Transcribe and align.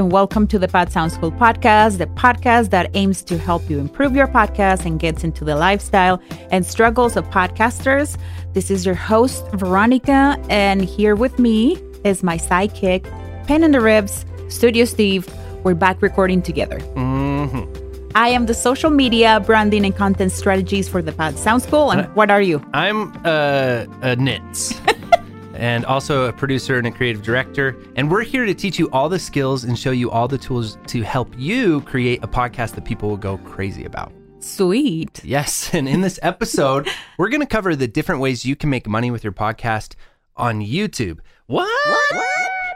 And 0.00 0.10
welcome 0.10 0.46
to 0.46 0.58
the 0.58 0.66
Pod 0.66 0.90
Sound 0.90 1.12
School 1.12 1.30
podcast, 1.30 1.98
the 1.98 2.06
podcast 2.06 2.70
that 2.70 2.90
aims 2.94 3.20
to 3.24 3.36
help 3.36 3.68
you 3.68 3.78
improve 3.78 4.16
your 4.16 4.26
podcast 4.26 4.86
and 4.86 4.98
gets 4.98 5.24
into 5.24 5.44
the 5.44 5.56
lifestyle 5.56 6.22
and 6.50 6.64
struggles 6.64 7.18
of 7.18 7.26
podcasters. 7.26 8.16
This 8.54 8.70
is 8.70 8.86
your 8.86 8.94
host, 8.94 9.46
Veronica, 9.52 10.42
and 10.48 10.80
here 10.80 11.14
with 11.14 11.38
me 11.38 11.76
is 12.02 12.22
my 12.22 12.38
sidekick, 12.38 13.04
Pen 13.46 13.62
in 13.62 13.72
the 13.72 13.80
Ribs, 13.82 14.24
Studio 14.48 14.86
Steve. 14.86 15.28
We're 15.64 15.74
back 15.74 16.00
recording 16.00 16.40
together. 16.40 16.78
Mm-hmm. 16.78 18.12
I 18.14 18.30
am 18.30 18.46
the 18.46 18.54
social 18.54 18.88
media, 18.88 19.40
branding, 19.40 19.84
and 19.84 19.94
content 19.94 20.32
strategies 20.32 20.88
for 20.88 21.02
the 21.02 21.12
Pod 21.12 21.36
Sound 21.36 21.62
School. 21.62 21.90
And 21.90 22.06
what 22.16 22.30
are 22.30 22.40
you? 22.40 22.64
I'm 22.72 23.12
uh, 23.26 23.84
a 24.00 24.16
nits. 24.16 24.80
and 25.60 25.84
also 25.84 26.24
a 26.24 26.32
producer 26.32 26.78
and 26.78 26.86
a 26.86 26.90
creative 26.90 27.22
director. 27.22 27.76
And 27.94 28.10
we're 28.10 28.22
here 28.22 28.46
to 28.46 28.54
teach 28.54 28.78
you 28.78 28.90
all 28.90 29.10
the 29.10 29.18
skills 29.18 29.64
and 29.64 29.78
show 29.78 29.90
you 29.90 30.10
all 30.10 30.26
the 30.26 30.38
tools 30.38 30.78
to 30.86 31.02
help 31.02 31.32
you 31.36 31.82
create 31.82 32.24
a 32.24 32.26
podcast 32.26 32.74
that 32.76 32.86
people 32.86 33.10
will 33.10 33.18
go 33.18 33.36
crazy 33.38 33.84
about. 33.84 34.10
Sweet. 34.38 35.22
Yes. 35.22 35.74
And 35.74 35.86
in 35.86 36.00
this 36.00 36.18
episode, 36.22 36.88
we're 37.18 37.28
going 37.28 37.42
to 37.42 37.46
cover 37.46 37.76
the 37.76 37.86
different 37.86 38.22
ways 38.22 38.46
you 38.46 38.56
can 38.56 38.70
make 38.70 38.88
money 38.88 39.10
with 39.10 39.22
your 39.22 39.34
podcast 39.34 39.96
on 40.34 40.60
YouTube. 40.62 41.18
What? 41.46 41.68
what? 42.10 42.26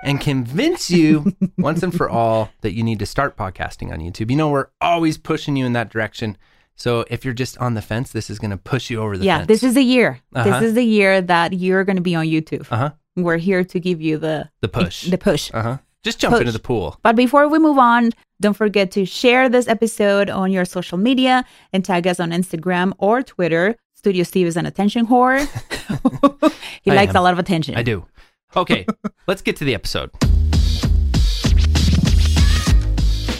And 0.03 0.21
convince 0.21 0.91
you 0.91 1.35
once 1.57 1.83
and 1.83 1.97
for 1.97 2.11
all 2.11 2.51
that 2.61 2.75
you 2.75 2.83
need 2.83 2.99
to 2.99 3.07
start 3.07 3.39
podcasting 3.39 3.91
on 3.91 4.01
YouTube. 4.01 4.31
You 4.31 4.37
know, 4.37 4.51
we're 4.51 4.69
always 4.83 5.17
pushing 5.17 5.57
you 5.57 5.65
in 5.65 5.73
that 5.73 5.89
direction. 5.89 6.37
So 6.77 7.05
if 7.09 7.25
you're 7.25 7.35
just 7.35 7.57
on 7.59 7.75
the 7.75 7.83
fence, 7.83 8.13
this 8.13 8.31
is 8.31 8.39
going 8.39 8.51
to 8.51 8.57
push 8.57 8.91
you 8.91 9.01
over 9.01 9.17
the 9.17 9.21
fence. 9.21 9.27
yeah, 9.27 9.37
fence. 9.39 9.49
this 9.49 9.63
is 9.63 9.75
the 9.75 9.83
year. 9.83 10.21
Uh-huh. 10.35 10.45
This 10.61 10.71
is 10.71 10.75
the 10.75 10.83
year 10.85 11.21
that 11.21 11.53
you're 11.53 11.85
going 11.85 11.97
to 11.97 12.03
be 12.03 12.15
on 12.15 12.27
YouTube. 12.27 12.67
Uh 12.71 12.77
huh. 12.77 12.91
We're 13.17 13.37
here 13.37 13.63
to 13.63 13.79
give 13.81 14.01
you 14.03 14.19
the 14.19 14.51
The 14.61 14.69
push. 14.69 15.05
The 15.09 15.19
push. 15.19 15.51
Uh 15.55 15.63
huh. 15.63 15.79
Just 16.03 16.19
jump 16.19 16.37
into 16.37 16.53
the 16.53 16.59
pool. 16.59 16.99
But 17.03 17.17
before 17.17 17.49
we 17.49 17.59
move 17.59 17.79
on, 17.79 18.11
don't 18.41 18.53
forget 18.55 18.91
to 18.91 19.07
share 19.07 19.49
this 19.49 19.69
episode 19.69 20.29
on 20.29 20.51
your 20.53 20.65
social 20.67 20.99
media 20.99 21.45
and 21.73 21.83
tag 21.85 22.07
us 22.07 22.21
on 22.21 22.31
Instagram 22.31 22.93
or 22.99 23.23
Twitter. 23.23 23.77
Studio 23.95 24.23
Steve 24.25 24.47
is 24.47 24.57
an 24.59 24.67
attention 24.67 25.07
whore. 25.07 25.39
he 26.83 26.91
I 26.91 26.95
likes 26.95 27.11
am. 27.11 27.17
a 27.17 27.23
lot 27.23 27.33
of 27.33 27.39
attention. 27.39 27.77
I 27.77 27.83
do. 27.83 28.05
Okay, 28.57 28.85
let's 29.27 29.41
get 29.43 29.57
to 29.57 29.65
the 29.65 29.75
episode. 29.75 30.11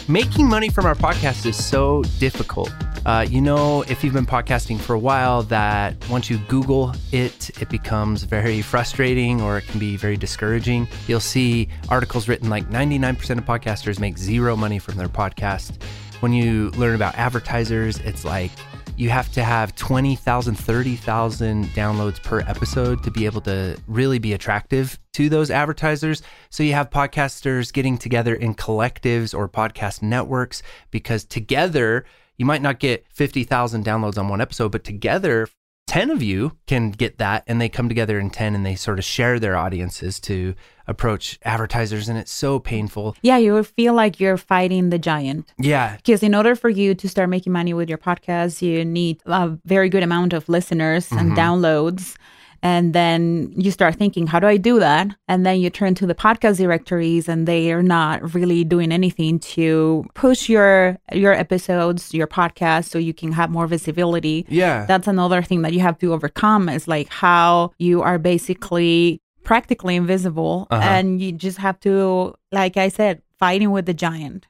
Making 0.07 0.47
money 0.47 0.69
from 0.69 0.85
our 0.85 0.93
podcast 0.93 1.47
is 1.47 1.63
so 1.63 2.03
difficult. 2.19 2.71
Uh, 3.07 3.25
you 3.27 3.41
know, 3.41 3.81
if 3.83 4.03
you've 4.03 4.13
been 4.13 4.27
podcasting 4.27 4.79
for 4.79 4.93
a 4.93 4.99
while, 4.99 5.41
that 5.43 5.95
once 6.09 6.29
you 6.29 6.37
Google 6.47 6.93
it, 7.11 7.49
it 7.59 7.69
becomes 7.69 8.21
very 8.21 8.61
frustrating 8.61 9.41
or 9.41 9.57
it 9.57 9.65
can 9.65 9.79
be 9.79 9.97
very 9.97 10.15
discouraging. 10.15 10.87
You'll 11.07 11.19
see 11.19 11.69
articles 11.89 12.27
written 12.27 12.51
like 12.51 12.69
99% 12.69 13.39
of 13.39 13.45
podcasters 13.45 13.99
make 13.99 14.19
zero 14.19 14.55
money 14.55 14.77
from 14.77 14.95
their 14.95 15.09
podcast. 15.09 15.81
When 16.19 16.33
you 16.33 16.69
learn 16.71 16.93
about 16.93 17.15
advertisers, 17.15 17.97
it's 18.01 18.23
like 18.23 18.51
you 18.97 19.09
have 19.09 19.31
to 19.33 19.43
have 19.43 19.75
20,000, 19.75 20.55
30,000 20.55 21.65
downloads 21.67 22.23
per 22.23 22.39
episode 22.41 23.03
to 23.03 23.11
be 23.11 23.25
able 23.25 23.41
to 23.41 23.77
really 23.87 24.19
be 24.19 24.33
attractive 24.33 24.97
to 25.13 25.27
those 25.27 25.51
advertisers. 25.51 26.21
So 26.49 26.63
you 26.63 26.73
have 26.73 26.89
podcasters 26.89 27.73
getting 27.73 27.97
together 27.97 28.33
in 28.33 28.55
collectives 28.55 29.37
or 29.37 29.49
podcast 29.49 30.01
networks 30.01 30.63
because 30.91 31.25
together 31.25 32.05
you 32.37 32.45
might 32.45 32.61
not 32.61 32.79
get 32.79 33.05
50,000 33.09 33.83
downloads 33.83 34.17
on 34.17 34.29
one 34.29 34.41
episode, 34.41 34.71
but 34.71 34.85
together 34.85 35.49
10 35.87 36.09
of 36.09 36.23
you 36.23 36.57
can 36.65 36.91
get 36.91 37.17
that 37.17 37.43
and 37.47 37.59
they 37.59 37.69
come 37.69 37.89
together 37.89 38.17
in 38.19 38.29
10 38.29 38.55
and 38.55 38.65
they 38.65 38.75
sort 38.75 38.97
of 38.97 39.05
share 39.05 39.39
their 39.39 39.57
audiences 39.57 40.19
to 40.21 40.55
approach 40.87 41.39
advertisers 41.43 42.07
and 42.09 42.17
it's 42.17 42.31
so 42.31 42.59
painful. 42.59 43.15
Yeah, 43.21 43.37
you 43.37 43.61
feel 43.63 43.93
like 43.93 44.19
you're 44.19 44.37
fighting 44.37 44.89
the 44.89 44.99
giant. 44.99 45.51
Yeah, 45.57 45.95
Because 45.97 46.21
in 46.23 46.35
order 46.35 46.55
for 46.55 46.69
you 46.69 46.93
to 46.95 47.09
start 47.09 47.29
making 47.29 47.53
money 47.53 47.73
with 47.73 47.89
your 47.89 47.97
podcast, 47.97 48.61
you 48.61 48.85
need 48.85 49.19
a 49.25 49.51
very 49.65 49.89
good 49.89 50.03
amount 50.03 50.33
of 50.33 50.47
listeners 50.49 51.11
and 51.11 51.31
Mhm. 51.31 51.37
downloads. 51.37 52.15
And 52.63 52.93
then 52.93 53.53
you 53.55 53.69
start 53.69 53.95
thinking, 53.95 54.25
how 54.25 54.39
do 54.39 54.47
I 54.47 54.57
do 54.57 54.79
that? 54.79 55.07
And 55.27 55.45
then 55.45 55.59
you 55.59 55.69
turn 55.69 55.93
to 55.95 56.07
the 56.07 56.15
podcast 56.15 56.57
directories 56.57 57.29
and 57.29 57.47
they 57.47 57.71
are 57.71 57.83
not 57.83 58.33
really 58.33 58.63
doing 58.63 58.91
anything 58.91 59.37
to 59.55 60.03
push 60.15 60.49
your 60.49 60.97
your 61.13 61.33
episodes, 61.33 62.11
your 62.13 62.25
podcast 62.25 62.85
so 62.85 62.97
you 62.97 63.13
can 63.13 63.33
have 63.33 63.51
more 63.51 63.67
visibility. 63.67 64.47
yeah. 64.49 64.85
That's 64.87 65.07
another 65.07 65.43
thing 65.43 65.61
that 65.61 65.73
you 65.73 65.81
have 65.81 65.99
to 65.99 66.11
overcome 66.13 66.67
is 66.69 66.87
like 66.87 67.09
how 67.09 67.71
you 67.77 68.01
are 68.01 68.17
basically 68.17 69.21
practically 69.45 69.95
invisible 69.95 70.67
Uh-huh. 70.69 70.81
and 70.83 71.21
you 71.21 71.31
just 71.31 71.57
have 71.59 71.79
to 71.81 72.35
like 72.51 72.75
I 72.77 72.89
said, 72.89 73.21
fighting 73.39 73.71
with 73.71 73.85
the 73.85 73.93
giant. 73.93 74.47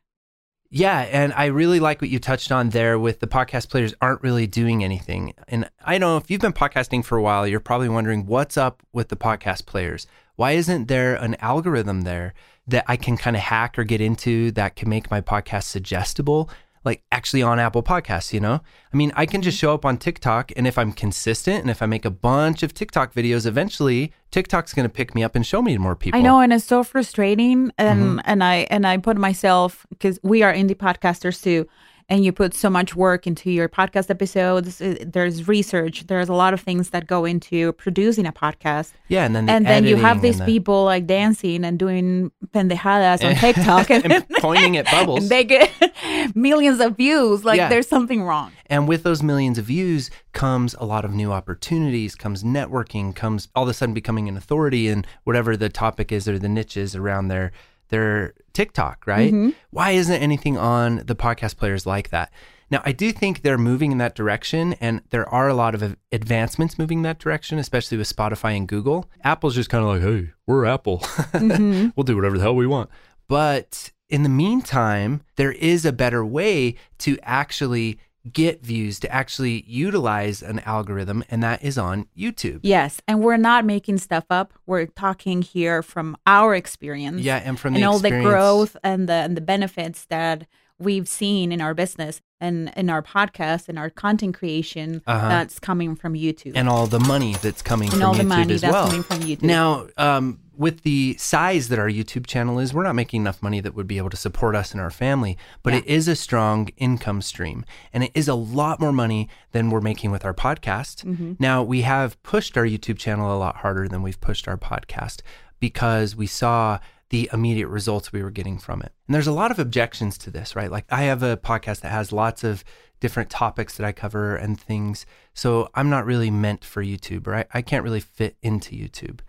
Yeah, 0.72 1.00
and 1.11 1.31
I 1.33 1.45
really 1.45 1.79
like 1.79 2.01
what 2.01 2.09
you 2.09 2.19
touched 2.19 2.51
on 2.51 2.69
there 2.72 3.00
with 3.00 3.19
the 3.19 3.28
podcast 3.28 3.69
players 3.69 3.94
aren't 4.01 4.23
really 4.23 4.45
doing 4.47 4.84
anything. 4.84 5.34
And 5.47 5.69
I 5.85 5.97
know 6.00 6.17
if 6.17 6.29
you've 6.29 6.41
been 6.41 6.53
podcasting 6.53 7.05
for 7.05 7.17
a 7.17 7.22
while, 7.22 7.47
you're 7.47 7.59
probably 7.61 7.88
wondering 7.88 8.25
what's 8.25 8.57
up 8.57 8.81
with 8.91 9.07
the 9.09 9.16
podcast 9.16 9.66
players. 9.67 10.05
Why 10.35 10.51
isn't 10.51 10.88
there 10.88 11.16
an 11.16 11.35
algorithm 11.39 12.01
there 12.01 12.34
that 12.67 12.84
I 12.88 12.97
can 12.97 13.16
kind 13.16 13.35
of 13.38 13.44
hack 13.44 13.79
or 13.79 13.84
get 13.85 14.01
into 14.01 14.51
that 14.51 14.75
can 14.75 14.89
make 14.89 15.09
my 15.09 15.22
podcast 15.22 15.63
suggestible? 15.63 16.50
Like 16.85 17.03
actually 17.12 17.41
on 17.41 17.59
Apple 17.59 17.81
Podcasts, 17.84 18.31
you 18.31 18.40
know? 18.40 18.62
I 18.94 18.96
mean, 18.96 19.12
I 19.16 19.25
can 19.25 19.41
just 19.41 19.57
show 19.57 19.73
up 19.73 19.84
on 19.85 19.97
TikTok, 19.97 20.51
and 20.56 20.68
if 20.68 20.78
I'm 20.78 20.91
consistent 20.94 21.62
and 21.62 21.69
if 21.69 21.81
I 21.81 21.88
make 21.88 22.06
a 22.06 22.12
bunch 22.12 22.62
of 22.63 22.73
TikTok 22.73 23.13
videos, 23.13 23.46
eventually 23.47 24.13
TikTok's 24.29 24.73
going 24.73 24.88
to 24.88 24.94
pick 24.94 25.16
me 25.16 25.23
up 25.23 25.35
and 25.35 25.46
show 25.46 25.62
me 25.62 25.73
to 25.73 25.79
more 25.79 25.96
people. 25.96 26.19
I 26.19 26.23
know, 26.23 26.40
and 26.40 26.53
it's 26.53 26.66
so 26.66 26.84
frustrating. 26.84 27.72
And 27.78 28.01
Mm-hmm. 28.01 28.19
and 28.25 28.44
I 28.44 28.68
and 28.69 28.85
I 28.85 28.97
put 28.97 29.18
myself 29.18 29.85
because 29.90 30.19
we 30.23 30.44
are 30.44 30.53
indie 30.53 30.75
podcasters 30.75 31.41
too, 31.41 31.68
and 32.07 32.23
you 32.23 32.31
put 32.31 32.53
so 32.53 32.69
much 32.69 32.95
work 32.95 33.25
into 33.25 33.49
your 33.49 33.67
podcast 33.67 34.09
episodes. 34.09 34.79
Uh, 34.81 34.95
There's 35.05 35.47
research. 35.47 36.05
There's 36.07 36.29
a 36.29 36.33
lot 36.33 36.53
of 36.53 36.61
things 36.61 36.91
that 36.91 37.07
go 37.07 37.25
into 37.25 37.73
producing 37.73 38.25
a 38.27 38.31
podcast, 38.31 38.93
Yeah, 39.07 39.25
and 39.25 39.35
then 39.35 39.45
the 39.47 39.51
and 39.53 39.66
then 39.66 39.85
you 39.85 39.95
have 39.95 40.21
these 40.21 40.38
the- 40.39 40.45
people 40.45 40.83
like 40.85 41.07
dancing 41.07 41.63
and 41.66 41.79
doing 41.79 42.31
pendejadas 42.53 43.27
on 43.27 43.35
TikTok, 43.45 43.89
and, 43.89 44.11
and 44.11 44.25
pointing 44.39 44.77
at 44.77 44.85
bubbles. 44.85 45.21
and 45.23 45.29
they 45.29 45.43
get 45.43 45.71
millions 46.35 46.79
of 46.79 46.95
views. 46.97 47.43
Like 47.43 47.57
Yeah. 47.57 47.69
there's 47.69 47.88
something 47.88 48.23
wrong. 48.23 48.51
And 48.67 48.87
with 48.87 49.03
those 49.03 49.22
millions 49.23 49.57
of 49.57 49.66
views 49.66 50.09
comes 50.31 50.73
a 50.79 50.85
lot 50.85 51.05
of 51.05 51.13
new 51.13 51.31
opportunities, 51.31 52.16
comes 52.16 52.43
networking, 52.43 53.16
comes 53.16 53.47
all 53.55 53.63
of 53.63 53.69
a 53.69 53.73
sudden 53.73 53.93
becoming 53.93 54.27
an 54.29 54.37
authority 54.37 54.87
in 54.87 55.05
whatever 55.23 55.55
the 55.57 55.69
topic 55.69 56.11
is 56.11 56.27
or 56.27 56.37
the 56.39 56.49
niches 56.49 56.95
around 56.95 57.27
their 57.27 57.51
their 57.90 58.34
TikTok, 58.53 59.06
right? 59.06 59.31
Mm-hmm. 59.34 59.50
Why 59.72 59.91
isn't 59.91 60.22
anything 60.22 60.57
on 60.57 61.03
the 61.06 61.16
podcast 61.16 61.57
players 61.57 61.85
like 61.85 62.09
that? 62.09 62.31
Now, 62.72 62.81
I 62.84 62.94
do 62.94 63.12
think 63.12 63.41
they're 63.41 63.59
moving 63.59 63.91
in 63.91 64.00
that 64.00 64.16
direction, 64.16 64.73
and 64.81 65.01
there 65.12 65.29
are 65.29 65.47
a 65.47 65.53
lot 65.53 65.75
of 65.75 65.96
advancements 66.12 66.79
moving 66.79 67.00
in 67.00 67.03
that 67.03 67.19
direction, 67.19 67.59
especially 67.59 67.97
with 67.97 68.13
Spotify 68.13 68.57
and 68.57 68.68
Google. 68.68 69.09
Apple's 69.23 69.53
just 69.56 69.69
kind 69.69 69.84
of 69.84 69.90
like, 69.90 70.01
hey, 70.01 70.31
we're 70.47 70.66
Apple. 70.66 71.00
Mm-hmm. 71.35 71.90
we'll 71.96 72.06
do 72.06 72.16
whatever 72.16 72.38
the 72.38 72.44
hell 72.44 72.56
we 72.56 72.66
want. 72.66 72.90
But 73.28 73.91
in 74.09 74.23
the 74.23 74.29
meantime, 74.29 75.22
there 75.35 75.52
is 75.52 75.85
a 75.85 75.91
better 75.91 76.25
way 76.25 76.75
to 77.00 77.17
actually 77.23 78.00
get 78.31 78.63
views, 78.63 79.00
to 79.02 79.12
actually 79.12 79.63
utilize 79.68 80.41
an 80.41 80.59
algorithm, 80.62 81.24
and 81.30 81.44
that 81.44 81.63
is 81.63 81.78
on 81.78 82.08
YouTube. 82.18 82.59
Yes, 82.63 83.00
and 83.08 83.22
we're 83.22 83.38
not 83.38 83.66
making 83.66 83.97
stuff 84.00 84.25
up. 84.30 84.53
We're 84.66 84.88
talking 84.88 85.41
here 85.41 85.81
from 85.84 86.18
our 86.25 86.56
experience. 86.56 87.22
Yeah, 87.22 87.41
and 87.44 87.59
from 87.59 87.74
the 87.74 87.80
and 87.81 87.85
all 87.88 88.00
the 88.00 88.09
growth 88.09 88.76
and 88.84 89.08
the 89.08 89.14
and 89.14 89.38
the 89.38 89.41
benefits 89.41 90.05
that 90.05 90.47
we've 90.78 91.08
seen 91.08 91.52
in 91.53 91.61
our 91.61 91.73
business 91.73 92.22
and 92.41 92.70
in 92.76 92.90
our 92.90 93.02
podcast 93.02 93.70
and 93.70 93.79
our 93.79 93.90
content 93.90 94.35
creation 94.35 95.02
Uh-huh. 95.08 95.29
that's 95.29 95.58
coming 95.58 95.96
from 95.96 96.16
YouTube. 96.16 96.52
and 96.55 96.67
all 96.67 96.85
the 96.85 96.99
money 96.99 97.35
that's 97.41 97.61
coming 97.61 97.88
And 97.90 97.99
from 97.99 98.03
all 98.03 98.14
the 98.14 98.23
YouTube 98.23 98.28
money 98.28 98.53
as 98.55 98.61
that's 98.61 98.73
well. 98.73 98.88
coming 98.88 99.03
from 99.03 99.20
YouTube. 99.20 99.44
Now, 99.44 99.88
um, 99.97 100.40
with 100.57 100.81
the 100.84 101.16
size 101.17 101.69
that 101.69 101.79
our 101.79 101.90
YouTube 101.90 102.25
channel 102.28 102.59
is, 102.59 102.73
we're 102.73 102.84
not 102.84 102.96
making 102.96 103.22
enough 103.22 103.41
money 103.41 103.59
that 103.61 103.75
would 103.75 103.87
be 103.87 103.97
able 103.97 104.09
to 104.09 104.17
support 104.17 104.55
us 104.55 104.72
and 104.72 104.81
our 104.81 104.90
family, 104.91 105.37
but 105.63 105.73
Yeah. 105.73 105.79
it 105.79 105.85
is 105.85 106.07
a 106.07 106.16
strong 106.16 106.69
income 106.78 107.22
stream 107.22 107.66
and 107.93 108.03
it 108.03 108.11
is 108.13 108.28
a 108.28 108.35
lot 108.35 108.79
more 108.79 108.91
money 108.93 109.29
than 109.52 109.69
we're 109.69 109.81
making 109.81 110.11
with 110.11 110.25
our 110.25 110.34
podcast. 110.34 111.03
Mm-hmm. 111.05 111.34
Now, 111.40 111.63
we 111.63 111.81
have 111.81 112.22
pushed 112.23 112.57
our 112.57 112.66
YouTube 112.66 112.97
channel 112.97 113.35
a 113.35 113.37
lot 113.40 113.57
harder 113.57 113.87
than 113.87 114.02
we've 114.02 114.19
pushed 114.22 114.47
our 114.47 114.57
podcast 114.57 115.22
because 115.59 116.16
we 116.16 116.28
saw 116.28 116.79
the 117.09 117.29
immediate 117.31 117.67
results 117.67 118.11
we 118.11 118.23
were 118.23 118.31
getting 118.31 118.58
from 118.58 118.81
it. 118.81 118.91
And 119.08 119.13
there's 119.16 119.28
a 119.28 119.31
lot 119.31 119.51
of 119.51 119.59
objections 119.59 120.17
to 120.19 120.31
this, 120.31 120.55
right? 120.55 120.72
Like 120.72 120.85
I 120.90 121.03
have 121.03 121.22
a 121.23 121.37
podcast 121.37 121.81
that 121.81 121.91
has 121.91 122.11
lots 122.11 122.43
of 122.43 122.63
different 122.99 123.29
topics 123.29 123.78
that 123.78 123.85
I 123.85 123.91
cover 123.91 124.35
and 124.35 124.59
things. 124.59 125.05
So 125.34 125.69
I'm 125.75 125.90
not 125.90 126.05
really 126.05 126.31
meant 126.31 126.66
for 126.66 126.84
YouTube, 126.84 127.28
or 127.28 127.35
I, 127.35 127.46
I 127.53 127.61
can't 127.61 127.84
really 127.84 127.99
fit 127.99 128.37
into 128.41 128.75
YouTube. 128.75 129.19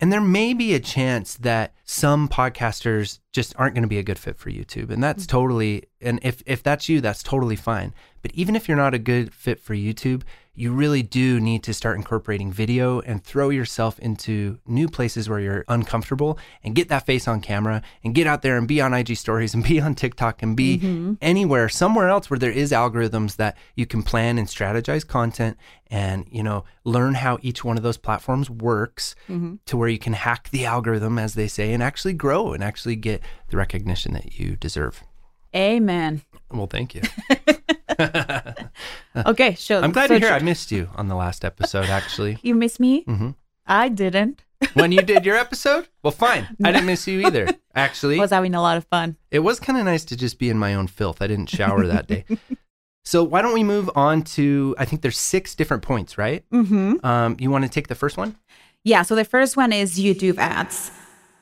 And 0.00 0.10
there 0.10 0.20
may 0.20 0.54
be 0.54 0.74
a 0.74 0.80
chance 0.80 1.34
that 1.34 1.74
some 1.84 2.26
podcasters 2.26 3.18
just 3.32 3.54
aren't 3.58 3.74
going 3.74 3.82
to 3.82 3.88
be 3.88 3.98
a 3.98 4.02
good 4.02 4.18
fit 4.18 4.38
for 4.38 4.50
YouTube. 4.50 4.90
And 4.90 5.02
that's 5.02 5.24
mm-hmm. 5.24 5.36
totally 5.36 5.84
And 6.00 6.18
if, 6.22 6.42
if 6.46 6.62
that's 6.62 6.88
you, 6.88 7.00
that's 7.00 7.22
totally 7.22 7.56
fine. 7.56 7.92
But 8.22 8.32
even 8.34 8.56
if 8.56 8.66
you're 8.66 8.76
not 8.76 8.94
a 8.94 8.98
good 8.98 9.34
fit 9.34 9.60
for 9.60 9.74
YouTube, 9.74 10.22
you 10.54 10.72
really 10.72 11.02
do 11.02 11.40
need 11.40 11.62
to 11.62 11.72
start 11.72 11.96
incorporating 11.96 12.52
video 12.52 13.00
and 13.00 13.22
throw 13.22 13.50
yourself 13.50 13.98
into 14.00 14.58
new 14.66 14.88
places 14.88 15.28
where 15.28 15.38
you're 15.38 15.64
uncomfortable 15.68 16.38
and 16.64 16.74
get 16.74 16.88
that 16.88 17.06
face 17.06 17.28
on 17.28 17.40
camera 17.40 17.82
and 18.02 18.14
get 18.14 18.26
out 18.26 18.42
there 18.42 18.58
and 18.58 18.66
be 18.66 18.80
on 18.80 18.92
IG 18.92 19.16
stories 19.16 19.54
and 19.54 19.64
be 19.64 19.80
on 19.80 19.94
TikTok 19.94 20.42
and 20.42 20.56
be 20.56 20.78
mm-hmm. 20.78 21.14
anywhere, 21.22 21.68
somewhere 21.68 22.08
else 22.08 22.28
where 22.28 22.38
there 22.38 22.50
is 22.50 22.72
algorithms 22.72 23.36
that 23.36 23.56
you 23.76 23.86
can 23.86 24.02
plan 24.02 24.38
and 24.38 24.48
strategize 24.48 25.06
content 25.06 25.56
and, 25.86 26.26
you 26.30 26.42
know, 26.42 26.64
learn 26.84 27.14
how 27.14 27.38
each 27.42 27.64
one 27.64 27.76
of 27.76 27.82
those 27.82 27.96
platforms 27.96 28.50
works 28.50 29.14
mm-hmm. 29.28 29.54
to 29.66 29.76
where 29.76 29.88
you 29.88 29.98
can 29.98 30.12
hack 30.12 30.50
the 30.50 30.66
algorithm, 30.66 31.18
as 31.18 31.34
they 31.34 31.48
say, 31.48 31.72
and 31.72 31.82
actually 31.82 32.12
grow 32.12 32.52
and 32.52 32.62
actually 32.62 32.96
get 32.96 33.22
the 33.48 33.56
recognition 33.56 34.12
that 34.14 34.38
you 34.38 34.56
deserve. 34.56 35.02
Amen. 35.54 36.22
Well, 36.50 36.66
thank 36.66 36.94
you. 36.94 37.02
Okay, 39.26 39.54
so 39.54 39.80
I'm 39.80 39.92
glad 39.92 40.08
so 40.08 40.14
to 40.14 40.20
hear 40.20 40.28
tr- 40.30 40.34
I 40.34 40.38
missed 40.40 40.70
you 40.72 40.88
on 40.96 41.08
the 41.08 41.14
last 41.16 41.44
episode, 41.44 41.86
actually. 41.86 42.38
you 42.42 42.54
missed 42.54 42.80
me. 42.80 43.04
Mhm. 43.04 43.34
I 43.66 43.88
didn't. 43.88 44.44
when 44.74 44.92
you 44.92 45.02
did 45.02 45.24
your 45.24 45.36
episode? 45.46 45.88
Well, 46.02 46.10
fine. 46.12 46.48
I 46.64 46.72
didn't 46.72 46.86
miss 46.86 47.06
you 47.06 47.26
either, 47.26 47.48
actually. 47.74 48.18
Was 48.18 48.30
having 48.30 48.54
a 48.54 48.62
lot 48.62 48.76
of 48.76 48.84
fun. 48.86 49.16
It 49.30 49.40
was 49.40 49.58
kind 49.60 49.78
of 49.78 49.84
nice 49.84 50.04
to 50.06 50.16
just 50.16 50.38
be 50.38 50.48
in 50.50 50.58
my 50.58 50.74
own 50.74 50.86
filth. 50.86 51.20
I 51.22 51.26
didn't 51.26 51.48
shower 51.48 51.86
that 51.86 52.06
day. 52.06 52.24
So 53.04 53.24
why 53.24 53.42
don't 53.42 53.54
we 53.54 53.64
move 53.64 53.90
on 53.96 54.22
to? 54.36 54.74
I 54.78 54.84
think 54.84 55.02
there's 55.02 55.18
six 55.18 55.54
different 55.54 55.82
points, 55.82 56.18
right? 56.18 56.44
Mm-hmm. 56.50 57.04
Um, 57.04 57.36
you 57.40 57.50
want 57.50 57.64
to 57.64 57.70
take 57.70 57.88
the 57.88 57.94
first 57.94 58.16
one? 58.16 58.36
Yeah. 58.84 59.02
So 59.02 59.14
the 59.14 59.24
first 59.24 59.56
one 59.56 59.72
is 59.72 59.98
YouTube 59.98 60.36
ads, 60.38 60.90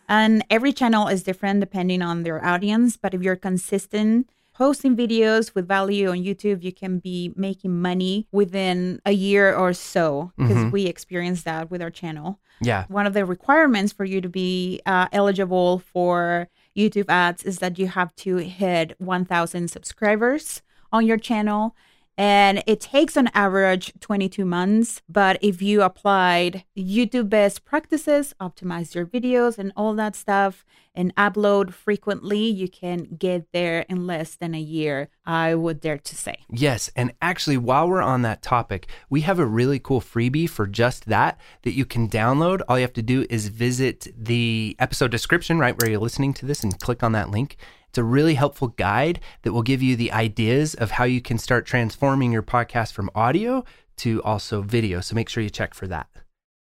and 0.08 0.44
every 0.50 0.72
channel 0.72 1.08
is 1.08 1.22
different 1.25 1.60
depending 1.60 2.00
on 2.00 2.22
their 2.22 2.43
audience. 2.44 2.96
But 2.96 3.12
if 3.14 3.22
you're 3.22 3.37
consistent 3.37 4.31
posting 4.58 4.96
videos 4.96 5.55
with 5.55 5.69
value 5.69 6.10
on 6.10 6.19
YouTube, 6.19 6.64
you 6.64 6.72
can 6.72 6.99
be 6.99 7.32
making 7.37 7.81
money 7.81 8.26
within 8.32 9.00
a 9.06 9.12
year 9.12 9.55
or 9.55 9.72
so 9.72 10.32
because 10.37 10.72
we 10.72 10.87
experienced 10.87 11.44
that 11.44 11.70
with 11.70 11.81
our 11.81 11.90
channel. 11.90 12.40
Yeah. 12.60 12.87
one 12.88 13.06
of 13.06 13.14
the 13.14 13.25
requirements 13.25 13.93
for 13.93 14.05
you 14.05 14.20
to 14.20 14.28
be 14.28 14.81
uh, 14.84 15.06
eligible 15.12 15.78
for 15.78 16.49
YouTube 16.76 17.05
ads 17.08 17.44
is 17.44 17.58
that 17.58 17.78
you 17.78 17.87
have 17.87 18.12
to 18.16 18.38
hit 18.38 19.00
1,000 19.00 19.69
subscribers 19.70 20.62
on 20.90 21.06
your 21.06 21.19
channel. 21.19 21.76
And 22.19 22.65
it 22.67 22.81
takes 22.81 23.17
on 23.17 23.29
average 23.32 23.93
22 24.00 24.44
months. 24.44 25.03
But 25.09 25.38
if 25.41 25.62
you 25.62 25.82
applied 25.82 26.65
YouTube 26.76 27.31
best 27.31 27.65
practices, 27.65 28.35
optimize 28.41 28.97
your 28.97 29.06
videos 29.06 29.56
and 29.56 29.73
all 29.76 29.94
that 29.94 30.17
stuff, 30.17 30.65
and 30.97 31.15
upload 31.15 31.73
frequently, 31.73 32.44
you 32.44 32.69
can 32.69 33.05
get 33.17 33.53
there 33.53 33.87
in 33.88 34.09
less 34.09 34.35
than 34.35 34.53
a 34.53 34.61
year, 34.61 35.11
I 35.25 35.55
would 35.55 35.81
dare 35.81 35.99
to 35.99 36.17
say. 36.17 36.38
Yes, 36.50 36.91
and 36.97 37.12
actually, 37.23 37.56
while 37.56 37.88
we're 37.88 38.03
on 38.03 38.23
that 38.23 38.43
topic, 38.43 38.88
we 39.09 39.20
have 39.20 39.38
a 39.38 39.47
really 39.47 39.79
cool 39.79 40.00
freebie 40.00 40.50
for 40.50 40.67
just 40.67 41.06
that 41.06 41.41
that 41.62 41.75
you 41.75 41.85
can 41.85 42.09
download. 42.09 42.62
All 42.69 42.79
you 42.79 42.82
have 42.82 42.93
to 42.94 43.03
do 43.03 43.26
is 43.31 43.47
visit 43.47 44.09
the 44.17 44.75
episode 44.81 45.12
description 45.12 45.61
right 45.61 45.81
where 45.81 45.88
you're 45.88 46.00
listening 46.00 46.35
to 46.35 46.47
this 46.47 46.65
and 46.65 46.81
click 46.81 47.05
on 47.05 47.12
that 47.12 47.31
link. 47.31 47.56
It's 47.99 48.03
a 48.03 48.05
really 48.05 48.35
helpful 48.35 48.69
guide 48.69 49.19
that 49.43 49.53
will 49.53 49.65
give 49.65 49.83
you 49.83 49.97
the 49.97 50.12
ideas 50.12 50.75
of 50.75 50.93
how 50.93 51.03
you 51.03 51.21
can 51.21 51.37
start 51.37 51.67
transforming 51.67 52.31
your 52.31 52.45
podcast 52.45 52.93
from 52.93 53.11
audio 53.12 53.65
to 53.97 54.23
also 54.23 54.62
video. 54.62 55.00
So 55.00 55.17
make 55.17 55.29
sure 55.29 55.43
you 55.43 55.50
check 55.50 55.75
for 55.75 55.89
that. 55.89 56.06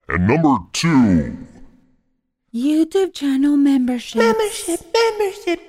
And 0.08 0.26
number 0.26 0.56
two, 0.72 1.38
YouTube 2.56 3.14
channel 3.14 3.58
membership. 3.58 4.20
Membership, 4.20 4.80
membership. 4.94 5.60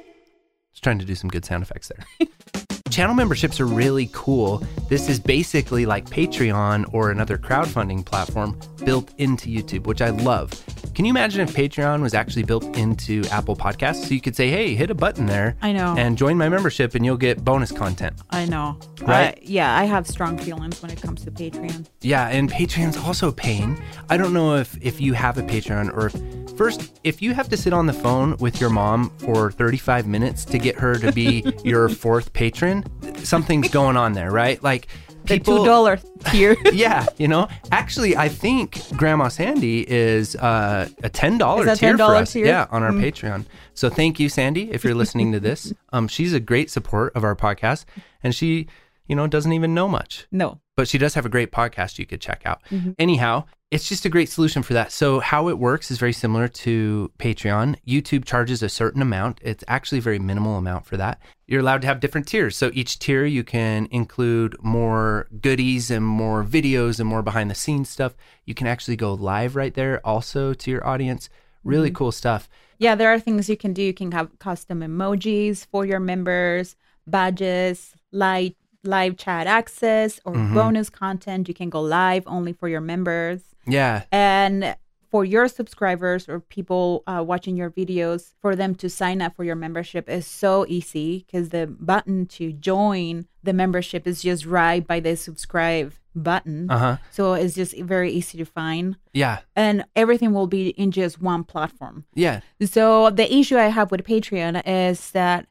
Just 0.70 0.84
trying 0.84 1.00
to 1.00 1.04
do 1.04 1.16
some 1.16 1.28
good 1.28 1.44
sound 1.44 1.64
effects 1.64 1.90
there. 1.90 2.28
Channel 2.90 3.14
memberships 3.14 3.60
are 3.60 3.66
really 3.66 4.08
cool. 4.12 4.62
This 4.88 5.08
is 5.08 5.20
basically 5.20 5.86
like 5.86 6.08
Patreon 6.08 6.92
or 6.92 7.10
another 7.10 7.38
crowdfunding 7.38 8.04
platform 8.04 8.58
built 8.84 9.12
into 9.18 9.48
YouTube, 9.50 9.86
which 9.86 10.00
I 10.02 10.10
love. 10.10 10.50
Can 10.94 11.04
you 11.04 11.10
imagine 11.10 11.40
if 11.42 11.54
Patreon 11.54 12.02
was 12.02 12.12
actually 12.14 12.42
built 12.42 12.64
into 12.76 13.22
Apple 13.30 13.54
Podcasts? 13.54 14.06
So 14.06 14.14
you 14.14 14.20
could 14.20 14.34
say, 14.34 14.50
hey, 14.50 14.74
hit 14.74 14.90
a 14.90 14.94
button 14.96 15.26
there 15.26 15.56
I 15.62 15.72
know. 15.72 15.94
and 15.96 16.18
join 16.18 16.36
my 16.36 16.48
membership 16.48 16.96
and 16.96 17.04
you'll 17.04 17.16
get 17.18 17.44
bonus 17.44 17.70
content. 17.70 18.16
I 18.30 18.46
know. 18.46 18.78
Right? 19.02 19.28
I- 19.28 19.38
yeah, 19.42 19.78
I 19.78 19.84
have 19.84 20.08
strong 20.08 20.36
feelings 20.38 20.82
when 20.82 20.90
it 20.90 21.00
comes 21.00 21.22
to 21.24 21.30
Patreon. 21.30 21.86
Yeah, 22.00 22.26
and 22.28 22.50
Patreon's 22.50 22.96
also 22.96 23.28
a 23.28 23.32
pain. 23.32 23.80
I 24.08 24.16
don't 24.16 24.32
know 24.32 24.56
if 24.56 24.76
if 24.82 25.00
you 25.00 25.12
have 25.12 25.38
a 25.38 25.42
Patreon 25.42 25.96
or 25.96 26.06
if 26.06 26.14
first 26.58 27.00
if 27.04 27.22
you 27.22 27.32
have 27.32 27.48
to 27.48 27.56
sit 27.56 27.72
on 27.72 27.86
the 27.86 27.92
phone 27.92 28.36
with 28.38 28.60
your 28.60 28.68
mom 28.70 29.10
for 29.18 29.50
35 29.52 30.06
minutes 30.06 30.44
to 30.46 30.58
get 30.58 30.74
her 30.76 30.96
to 30.96 31.12
be 31.12 31.44
your 31.64 31.88
fourth 31.88 32.32
patron, 32.32 32.84
something's 33.24 33.70
going 33.70 33.96
on 33.96 34.12
there, 34.12 34.30
right? 34.30 34.62
Like 34.62 34.88
The 35.24 35.38
two 35.38 35.64
dollar 35.64 35.98
tier. 36.30 36.56
yeah, 36.72 37.06
you 37.16 37.28
know. 37.28 37.48
Actually, 37.70 38.16
I 38.16 38.28
think 38.28 38.80
Grandma 38.96 39.28
Sandy 39.28 39.88
is 39.88 40.34
uh, 40.36 40.88
a 41.02 41.08
ten 41.08 41.38
dollar 41.38 41.68
Is 41.68 41.78
tier 41.78 41.96
for 41.96 42.02
$10 42.04 42.20
us. 42.22 42.32
tier? 42.32 42.44
Mm. 42.44 42.48
Yeah, 42.48 42.66
on 42.70 42.82
our 42.82 42.92
Patreon. 42.92 43.44
So 43.74 43.88
thank 43.88 44.18
you, 44.18 44.28
Sandy, 44.28 44.70
if 44.72 44.82
you're 44.84 44.94
listening 44.94 45.32
to 45.32 45.40
this. 45.40 45.72
Um, 45.90 46.06
she's 46.06 46.34
a 46.34 46.40
great 46.40 46.70
support 46.70 47.16
of 47.16 47.24
our 47.24 47.34
podcast, 47.34 47.86
and 48.22 48.34
she, 48.34 48.66
you 49.08 49.16
know, 49.16 49.26
doesn't 49.26 49.52
even 49.52 49.74
know 49.74 49.88
much 49.88 50.26
no. 50.30 50.60
but 50.76 50.88
she 50.88 50.98
does 50.98 51.14
have 51.14 51.26
a 51.26 51.30
great 51.30 51.50
podcast 51.50 51.98
you 51.98 52.06
could 52.06 52.20
check 52.20 52.42
out. 52.44 52.62
Mm-hmm. 52.70 52.92
Anyhow, 52.98 53.44
it's 53.70 53.88
just 53.88 54.06
a 54.06 54.08
great 54.08 54.30
solution 54.30 54.62
for 54.62 54.72
that. 54.74 54.92
So, 54.92 55.20
how 55.20 55.48
it 55.48 55.58
works 55.58 55.90
is 55.90 55.98
very 55.98 56.12
similar 56.12 56.48
to 56.48 57.12
Patreon. 57.18 57.76
YouTube 57.86 58.24
charges 58.24 58.62
a 58.62 58.68
certain 58.68 59.02
amount, 59.02 59.40
it's 59.42 59.62
actually 59.68 59.98
a 59.98 60.02
very 60.02 60.18
minimal 60.18 60.56
amount 60.56 60.86
for 60.86 60.96
that. 60.96 61.20
You're 61.46 61.60
allowed 61.60 61.82
to 61.82 61.86
have 61.86 62.00
different 62.00 62.26
tiers. 62.26 62.56
So, 62.56 62.70
each 62.72 62.98
tier 62.98 63.26
you 63.26 63.44
can 63.44 63.86
include 63.90 64.56
more 64.62 65.28
goodies 65.40 65.90
and 65.90 66.04
more 66.04 66.44
videos 66.44 66.98
and 66.98 67.08
more 67.08 67.22
behind 67.22 67.50
the 67.50 67.54
scenes 67.54 67.90
stuff. 67.90 68.14
You 68.46 68.54
can 68.54 68.66
actually 68.66 68.96
go 68.96 69.12
live 69.12 69.54
right 69.54 69.74
there 69.74 70.00
also 70.06 70.54
to 70.54 70.70
your 70.70 70.86
audience. 70.86 71.28
Really 71.62 71.88
mm-hmm. 71.88 71.96
cool 71.96 72.12
stuff. 72.12 72.48
Yeah, 72.78 72.94
there 72.94 73.12
are 73.12 73.20
things 73.20 73.50
you 73.50 73.56
can 73.56 73.74
do. 73.74 73.82
You 73.82 73.92
can 73.92 74.12
have 74.12 74.38
custom 74.38 74.80
emojis 74.80 75.66
for 75.66 75.84
your 75.84 76.00
members, 76.00 76.76
badges, 77.06 77.92
live 78.12 78.54
live 78.84 79.16
chat 79.16 79.46
access, 79.46 80.20
or 80.24 80.34
Mm-hmm. 80.34 80.54
bonus 80.54 80.90
content. 80.90 81.48
You 81.48 81.54
can 81.54 81.70
go 81.70 81.80
live 81.80 82.24
only 82.26 82.52
for 82.52 82.68
your 82.68 82.80
members. 82.80 83.40
Yeah. 83.66 84.04
And 84.12 84.76
for 85.10 85.24
your 85.24 85.48
subscribers 85.48 86.28
or 86.28 86.38
people 86.40 87.02
uh, 87.06 87.24
watching 87.26 87.56
your 87.56 87.70
videos, 87.70 88.34
for 88.42 88.54
them 88.54 88.74
to 88.76 88.90
sign 88.90 89.22
up 89.22 89.34
for 89.36 89.42
your 89.44 89.56
membership 89.56 90.08
is 90.08 90.26
so 90.26 90.66
easy 90.68 91.24
because 91.26 91.48
the 91.48 91.66
button 91.66 92.26
to 92.26 92.52
join 92.52 93.26
the 93.42 93.52
membership 93.54 94.06
is 94.06 94.22
just 94.22 94.44
right 94.44 94.86
by 94.86 95.00
the 95.00 95.16
subscribe 95.16 95.94
button. 96.14 96.70
Uh 96.70 96.78
huh. 96.78 96.96
So 97.10 97.32
it's 97.34 97.54
just 97.54 97.76
very 97.78 98.12
easy 98.12 98.36
to 98.38 98.44
find. 98.44 98.96
Yeah. 99.14 99.38
And 99.56 99.84
everything 99.96 100.34
will 100.34 100.46
be 100.46 100.68
in 100.70 100.90
just 100.90 101.22
one 101.22 101.42
platform. 101.44 102.04
Yeah. 102.14 102.40
So 102.62 103.08
the 103.10 103.32
issue 103.34 103.56
I 103.56 103.68
have 103.68 103.90
with 103.90 104.04
Patreon 104.04 104.62
is 104.66 105.10
that 105.12 105.46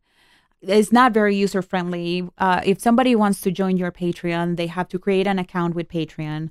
it's 0.61 0.91
not 0.91 1.13
very 1.13 1.35
user 1.35 1.61
friendly. 1.61 2.27
Uh, 2.37 2.61
if 2.65 2.79
somebody 2.79 3.15
wants 3.15 3.41
to 3.41 3.51
join 3.51 3.77
your 3.77 3.91
Patreon, 3.91 4.57
they 4.57 4.67
have 4.67 4.87
to 4.89 4.99
create 4.99 5.27
an 5.27 5.39
account 5.39 5.75
with 5.75 5.87
Patreon. 5.87 6.49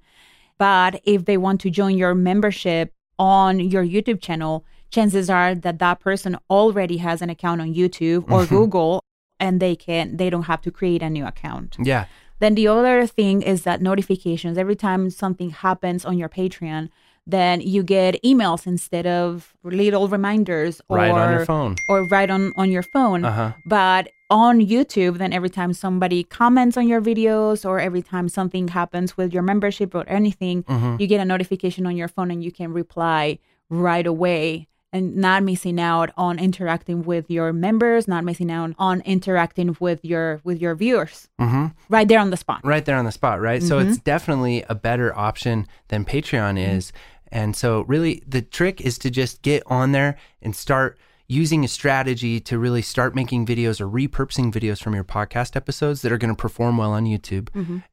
But 0.59 1.01
if 1.05 1.25
they 1.25 1.37
want 1.37 1.61
to 1.63 1.71
join 1.71 1.99
your 1.99 2.15
membership 2.15 2.93
on 3.19 3.61
your 3.61 3.85
YouTube 3.85 4.21
channel, 4.21 4.65
chances 4.91 5.29
are 5.29 5.55
that 5.55 5.79
that 5.79 6.01
person 6.01 6.39
already 6.49 6.99
has 6.99 7.21
an 7.21 7.31
account 7.31 7.61
on 7.61 7.75
YouTube 7.75 8.31
or 8.31 8.47
Google, 8.47 9.03
and 9.39 9.61
they 9.61 9.77
can 9.77 10.17
they 10.17 10.31
don't 10.31 10.45
have 10.45 10.63
to 10.63 10.71
create 10.71 11.03
a 11.03 11.11
new 11.11 11.27
account. 11.27 11.77
Yeah. 11.83 12.07
Then 12.39 12.55
the 12.55 12.69
other 12.69 13.07
thing 13.07 13.43
is 13.43 13.63
that 13.63 13.81
notifications. 13.81 14.59
Every 14.59 14.77
time 14.77 15.11
something 15.11 15.51
happens 15.51 16.05
on 16.05 16.19
your 16.19 16.29
Patreon, 16.29 16.91
then 17.27 17.61
you 17.61 17.83
get 17.83 18.23
emails 18.23 18.67
instead 18.67 19.07
of 19.07 19.53
little 19.65 20.07
reminders 20.09 20.81
or 20.89 20.99
Right 20.99 21.11
on 21.11 21.33
your 21.33 21.45
phone. 21.45 21.77
or 21.89 22.05
right 22.09 22.31
on 22.31 22.53
on 22.57 22.71
your 22.71 22.83
phone. 22.83 23.25
Uh 23.25 23.33
huh. 23.33 23.53
But 23.67 24.09
on 24.31 24.61
YouTube, 24.61 25.19
then 25.19 25.33
every 25.33 25.51
time 25.51 25.73
somebody 25.73 26.25
comments 26.25 26.77
on 26.77 26.87
your 26.89 27.01
videos 27.01 27.65
or 27.69 27.79
every 27.81 28.03
time 28.03 28.29
something 28.29 28.69
happens 28.69 29.17
with 29.17 29.33
your 29.33 29.43
membership 29.43 29.95
or 29.95 30.05
anything, 30.09 30.63
Mm-hmm. 30.65 30.97
you 31.01 31.07
get 31.07 31.21
a 31.21 31.25
notification 31.25 31.87
on 31.87 31.97
your 31.97 32.09
phone 32.09 32.31
and 32.31 32.43
you 32.45 32.51
can 32.53 32.73
reply 32.73 33.39
right 33.71 34.07
away 34.07 34.67
and 34.93 35.17
not 35.17 35.43
missing 35.43 35.79
out 35.81 36.11
on 36.17 36.39
interacting 36.39 37.03
with 37.05 37.29
your 37.31 37.53
members, 37.53 38.09
not 38.09 38.25
missing 38.25 38.51
out 38.51 38.73
on 38.79 39.01
interacting 39.03 39.77
with 39.81 40.05
your 40.05 40.41
with 40.45 40.61
your 40.61 40.75
viewers 40.75 41.29
Mm-hmm. 41.41 41.67
right 41.89 42.09
there 42.09 42.19
on 42.21 42.31
the 42.31 42.37
spot. 42.37 42.61
right 42.65 42.85
there 42.85 42.97
on 42.97 43.05
the 43.05 43.13
spot, 43.13 43.41
right? 43.41 43.63
So 43.63 43.79
it's 43.79 43.99
definitely 43.99 44.65
a 44.69 44.75
better 44.75 45.15
option 45.17 45.67
than 45.89 46.05
Patreon 46.05 46.57
is. 46.59 46.93
And 47.33 47.57
so, 47.57 47.83
really, 47.83 48.23
the 48.27 48.43
trick 48.43 48.81
is 48.81 48.99
to 48.99 49.11
just 49.11 49.43
get 49.43 49.63
on 49.67 49.93
there 49.93 50.17
and 50.43 50.55
start 50.55 50.99
using 51.29 51.65
a 51.65 51.69
strategy 51.69 52.39
to 52.39 52.57
really 52.57 52.81
start 52.81 53.13
making 53.13 53.45
videos 53.45 53.81
or 53.81 53.89
repurposing 53.89 54.53
videos 54.53 54.81
from 54.81 54.95
your 54.95 55.03
podcast 55.03 55.57
episodes 55.57 56.03
that 56.03 56.13
are 56.13 56.19
going 56.19 56.33
to 56.33 56.41
perform 56.41 56.77
well 56.77 56.93
on 56.93 57.05
YouTube. 57.05 57.49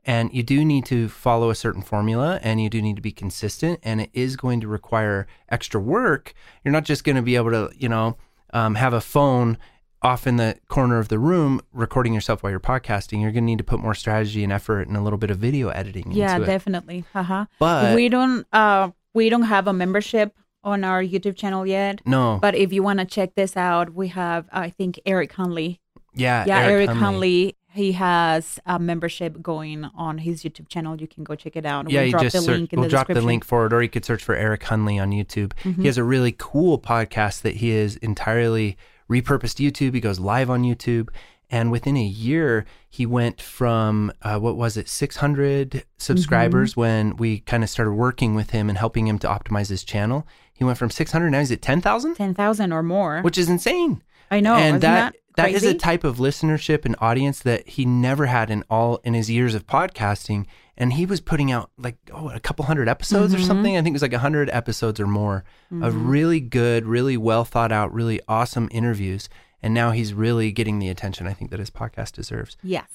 And 0.06 0.32
you 0.32 0.44
do 0.44 0.64
need 0.64 0.86
to 0.86 1.10
follow 1.10 1.50
a 1.50 1.56
certain 1.56 1.82
formula 1.82 2.40
and 2.44 2.62
you 2.62 2.70
do 2.70 2.80
need 2.80 2.96
to 2.96 3.02
be 3.02 3.12
consistent. 3.12 3.80
And 3.82 4.02
it 4.02 4.12
is 4.14 4.36
going 4.36 4.62
to 4.62 4.68
require 4.68 5.26
extra 5.50 5.82
work. 5.82 6.36
You're 6.64 6.72
not 6.74 6.84
just 6.86 7.04
going 7.04 7.16
to 7.16 7.24
be 7.24 7.36
able 7.36 7.50
to, 7.50 7.72
you 7.76 7.90
know, 7.90 8.18
um, 8.54 8.76
have 8.76 8.94
a 8.94 9.02
phone 9.02 9.58
off 10.04 10.28
in 10.28 10.36
the 10.36 10.56
corner 10.68 11.00
of 11.00 11.08
the 11.08 11.18
room 11.18 11.60
recording 11.72 12.14
yourself 12.14 12.44
while 12.44 12.52
you're 12.52 12.60
podcasting, 12.60 13.20
you're 13.22 13.32
going 13.32 13.46
to 13.46 13.48
need 13.48 13.58
to 13.58 13.64
put 13.64 13.80
more 13.80 13.96
strategy 13.96 14.44
and 14.44 14.54
effort 14.54 14.88
and 14.88 14.96
a 14.96 15.02
little 15.02 15.18
bit 15.18 15.32
of 15.32 15.40
video 15.40 15.70
editing 15.70 16.12
Yeah, 16.12 16.34
into 16.36 16.44
it. 16.44 16.46
definitely. 16.46 17.04
Uh-huh. 17.16 17.46
But 17.58 17.96
we 17.96 18.10
don't 18.10 18.46
uh 18.54 18.92
we 19.14 19.30
don't 19.30 19.44
have 19.44 19.68
a 19.68 19.74
membership 19.74 20.36
on 20.64 20.84
our 20.84 21.04
YouTube 21.04 21.36
channel 21.36 21.66
yet. 21.68 22.02
no, 22.06 22.40
But 22.42 22.56
if 22.56 22.72
you 22.72 22.82
want 22.84 23.00
to 23.00 23.06
check 23.06 23.36
this 23.36 23.58
out, 23.58 23.94
we 23.94 24.08
have 24.10 24.48
I 24.52 24.70
think 24.70 25.00
Eric 25.06 25.34
Hunley. 25.34 25.80
yeah, 26.14 26.46
Yeah, 26.48 26.62
Eric, 26.62 26.90
Hunley. 26.90 27.00
Hunley. 27.00 27.56
He 27.74 27.94
has 27.94 28.60
a 28.68 28.78
membership 28.78 29.42
going 29.42 29.86
on 29.96 30.20
his 30.20 30.44
YouTube 30.44 30.70
channel. 30.70 30.96
You 31.02 31.08
can 31.08 31.24
go 31.24 31.34
check 31.34 31.56
it 31.56 31.66
out. 31.66 31.90
Yeah, 31.90 32.02
we'll 32.02 32.06
you 32.06 32.12
drop 32.12 32.24
just 32.24 32.36
the 32.36 32.42
search, 32.44 32.58
link 32.60 32.74
in 32.74 32.80
we'll 32.80 32.88
the 32.88 32.90
drop 32.92 33.08
the 33.08 33.20
link 33.22 33.44
for 33.44 33.66
it, 33.66 33.74
or 33.74 33.82
you 33.82 33.90
could 33.90 34.06
search 34.06 34.24
for 34.24 34.36
Eric 34.36 34.62
Hunley 34.62 35.02
on 35.02 35.10
YouTube. 35.12 35.54
Mm-hmm. 35.64 35.82
He 35.82 35.88
has 35.88 35.98
a 35.98 36.04
really 36.04 36.36
cool 36.38 36.78
podcast 36.78 37.42
that 37.42 37.56
he 37.56 37.72
is 37.72 37.96
entirely 37.98 38.78
repurposed 39.10 39.58
YouTube. 39.60 39.96
He 39.96 40.02
goes 40.02 40.20
live 40.20 40.52
on 40.52 40.62
YouTube, 40.62 41.10
and 41.54 41.72
within 41.72 41.96
a 41.98 42.04
year, 42.04 42.66
he 42.90 43.06
went 43.06 43.40
from 43.40 44.12
uh, 44.24 44.40
what 44.40 44.56
was 44.58 44.76
it, 44.76 44.90
600 44.90 45.84
subscribers 45.98 46.72
Mm-hmm. 46.72 46.80
when 46.82 47.16
we 47.18 47.40
kind 47.40 47.64
of 47.64 47.70
started 47.70 47.94
working 47.94 48.36
with 48.36 48.50
him 48.50 48.70
and 48.70 48.78
helping 48.78 49.08
him 49.08 49.20
to 49.20 49.28
optimize 49.28 49.70
his 49.70 49.84
channel. 49.84 50.26
He 50.54 50.64
went 50.64 50.78
from 50.78 50.90
600 50.90 51.30
now 51.30 51.40
he's 51.40 51.52
at 51.52 51.62
10,000, 51.62 52.16
Ten 52.16 52.34
thousand 52.34 52.74
or 52.74 52.84
more. 52.84 53.22
which 53.22 53.38
is 53.38 53.50
insane. 53.50 54.02
I 54.32 54.40
know. 54.40 54.56
and 54.56 54.68
isn't 54.78 54.80
that 54.82 55.16
that 55.36 55.52
is 55.52 55.64
a 55.64 55.74
type 55.74 56.04
of 56.04 56.18
listenership 56.18 56.86
and 56.86 56.96
audience 57.00 57.40
that 57.40 57.68
he 57.68 57.86
never 57.86 58.28
had 58.28 58.50
in 58.52 58.64
all 58.70 58.98
in 59.04 59.14
his 59.16 59.30
years 59.32 59.56
of 59.56 59.66
podcasting 59.66 60.46
and 60.78 60.94
he 60.94 61.06
was 61.08 61.20
putting 61.22 61.52
out 61.52 61.70
like 61.78 61.98
oh 62.14 62.30
a 62.30 62.40
couple 62.40 62.66
hundred 62.66 62.88
episodes 62.88 63.34
Mm-hmm. 63.34 63.42
or 63.44 63.46
something 63.46 63.74
i 63.78 63.82
think 63.82 63.94
it 63.94 64.00
was 64.00 64.02
like 64.04 64.12
100 64.12 64.50
episodes 64.52 65.00
or 65.00 65.08
more 65.08 65.44
of 65.82 65.96
really 66.08 66.40
good 66.40 66.86
really 66.86 67.18
well 67.18 67.46
thought 67.46 67.72
out 67.72 67.92
really 67.94 68.20
awesome 68.28 68.68
interviews 68.72 69.28
and 69.64 69.74
now 69.74 69.90
he's 69.92 70.14
really 70.14 70.52
getting 70.52 70.78
the 70.80 70.90
attention 70.90 71.26
i 71.26 71.34
think 71.34 71.50
that 71.50 71.60
his 71.60 71.70
podcast 71.72 72.12
deserves 72.12 72.58
Yes. 72.62 72.86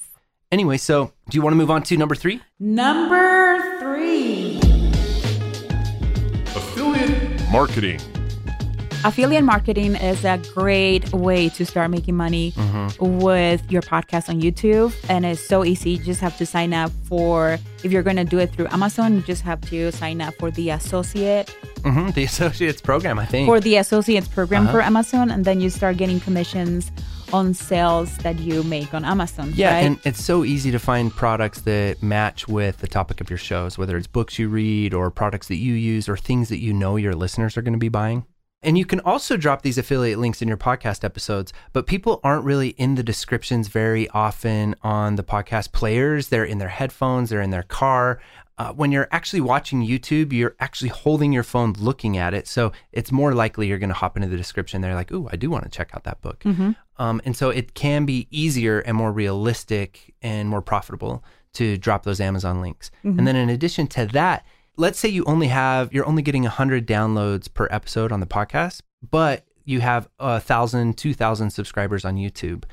anyway 0.51 0.77
so 0.77 1.11
do 1.29 1.37
you 1.37 1.41
want 1.41 1.51
to 1.53 1.57
move 1.57 1.71
on 1.71 1.83
to 1.83 1.97
number 1.97 2.15
three 2.15 2.41
Number 2.59 3.79
three. 3.79 4.57
Affiliate 6.55 7.49
marketing. 7.51 7.99
Affiliate 9.05 9.45
marketing 9.45 9.95
is 9.95 10.25
a 10.25 10.37
great 10.53 11.11
way 11.13 11.47
to 11.49 11.65
start 11.65 11.89
making 11.89 12.15
money 12.17 12.51
Mm-hmm. 12.51 13.19
with 13.21 13.71
your 13.71 13.81
podcast 13.81 14.27
on 14.27 14.41
YouTube. 14.41 14.93
And 15.09 15.25
it's 15.25 15.41
so 15.41 15.63
easy. 15.63 15.91
You 15.91 16.03
just 16.03 16.19
have 16.21 16.37
to 16.37 16.45
sign 16.45 16.73
up 16.73 16.91
for, 17.05 17.57
if 17.83 17.91
you're 17.93 18.03
going 18.03 18.17
to 18.17 18.25
do 18.25 18.39
it 18.39 18.51
through 18.53 18.67
Amazon, 18.71 19.15
you 19.15 19.21
just 19.21 19.41
have 19.43 19.61
to 19.69 19.91
sign 19.93 20.19
up 20.21 20.33
for 20.35 20.51
the 20.51 20.71
associate, 20.71 21.49
hmm 21.83 22.09
the 22.09 22.23
associates 22.31 22.81
program 22.81 23.17
i 23.19 23.25
think 23.25 23.47
for 23.47 23.61
the 23.61 23.77
associates 23.77 24.27
program 24.27 24.63
Uh-huh. 24.63 24.73
for 24.73 24.81
Amazon. 24.81 25.31
And 25.31 25.45
then 25.45 25.61
you 25.61 25.69
start 25.69 25.95
getting 25.95 26.19
commissions 26.19 26.91
on 27.31 27.53
sales 27.53 28.17
that 28.17 28.37
you 28.39 28.63
make 28.63 28.93
on 28.93 29.05
Amazon. 29.05 29.53
Yeah, 29.55 29.75
right? 29.75 29.85
and 29.85 29.99
it's 30.03 30.21
so 30.23 30.43
easy 30.43 30.71
to 30.71 30.79
find 30.79 31.09
products 31.11 31.61
that 31.61 32.03
match 32.03 32.47
with 32.49 32.79
the 32.79 32.87
topic 32.87 33.21
of 33.21 33.29
your 33.29 33.37
shows, 33.39 33.77
whether 33.77 33.95
it's 33.97 34.07
books 34.07 34.37
you 34.39 34.49
read 34.49 34.93
or 34.93 35.09
products 35.09 35.47
that 35.47 35.57
you 35.57 35.73
use 35.73 36.09
or 36.09 36.17
things 36.17 36.49
that 36.49 36.59
you 36.59 36.73
know 36.73 36.97
your 36.97 37.13
listeners 37.15 37.55
are 37.55 37.61
going 37.61 37.73
to 37.73 37.79
be 37.79 37.87
buying. 37.89 38.25
And 38.61 38.77
you 38.77 38.85
can 38.85 38.99
also 39.01 39.37
drop 39.37 39.61
these 39.61 39.77
affiliate 39.77 40.19
links 40.19 40.41
in 40.41 40.47
your 40.47 40.57
podcast 40.57 41.03
episodes, 41.05 41.53
but 41.71 41.87
people 41.87 42.19
aren't 42.23 42.43
really 42.43 42.69
in 42.69 42.95
the 42.95 43.03
descriptions 43.03 43.69
very 43.69 44.09
often 44.09 44.75
on 44.81 45.15
the 45.15 45.23
podcast 45.23 45.71
players. 45.71 46.27
They're 46.27 46.43
in 46.43 46.57
their 46.57 46.67
headphones, 46.67 47.29
they're 47.29 47.41
in 47.41 47.51
their 47.51 47.63
car. 47.63 48.19
Uh, 48.57 48.73
when 48.73 48.91
you're 48.91 49.07
actually 49.11 49.39
watching 49.39 49.87
YouTube, 49.87 50.33
you're 50.33 50.57
actually 50.59 50.89
holding 50.89 51.31
your 51.31 51.43
phone 51.43 51.71
looking 51.79 52.17
at 52.17 52.33
it. 52.33 52.45
So 52.45 52.73
it's 52.91 53.09
more 53.09 53.33
likely 53.33 53.67
you're 53.67 53.77
going 53.79 53.87
to 53.87 53.95
hop 53.95 54.17
into 54.17 54.27
the 54.27 54.35
description. 54.35 54.81
They're 54.81 54.95
like, 54.95 55.13
ooh, 55.13 55.29
I 55.31 55.37
do 55.37 55.49
want 55.49 55.63
to 55.63 55.69
check 55.69 55.91
out 55.93 56.03
that 56.03 56.19
book. 56.21 56.43
Um, 56.97 57.21
and 57.23 57.37
so 57.37 57.49
it 57.51 57.73
can 57.73 58.03
be 58.05 58.27
easier 58.29 58.81
and 58.81 58.97
more 58.97 59.13
realistic 59.13 60.13
and 60.21 60.49
more 60.49 60.61
profitable 60.61 61.23
to 61.53 61.77
drop 61.77 62.03
those 62.03 62.19
Amazon 62.19 62.59
links. 62.59 62.91
And 63.17 63.25
then 63.25 63.37
in 63.37 63.49
addition 63.49 63.87
to 63.87 64.05
that, 64.07 64.45
let's 64.79 64.97
say 64.97 65.09
you 65.09 65.23
only 65.25 65.47
have, 65.47 65.93
you're 65.93 66.07
only 66.07 66.21
getting 66.21 66.43
100 66.43 66.87
downloads 66.87 67.53
per 67.53 67.67
episode 67.69 68.11
on 68.11 68.21
the 68.21 68.25
podcast, 68.25 68.81
but 69.11 69.45
you 69.65 69.81
have 69.81 70.07
a 70.19 70.39
thousand, 70.39 70.97
two 70.97 71.13
thousand 71.13 71.51
subscribers 71.51 72.05
on 72.05 72.15
YouTube. 72.15 72.63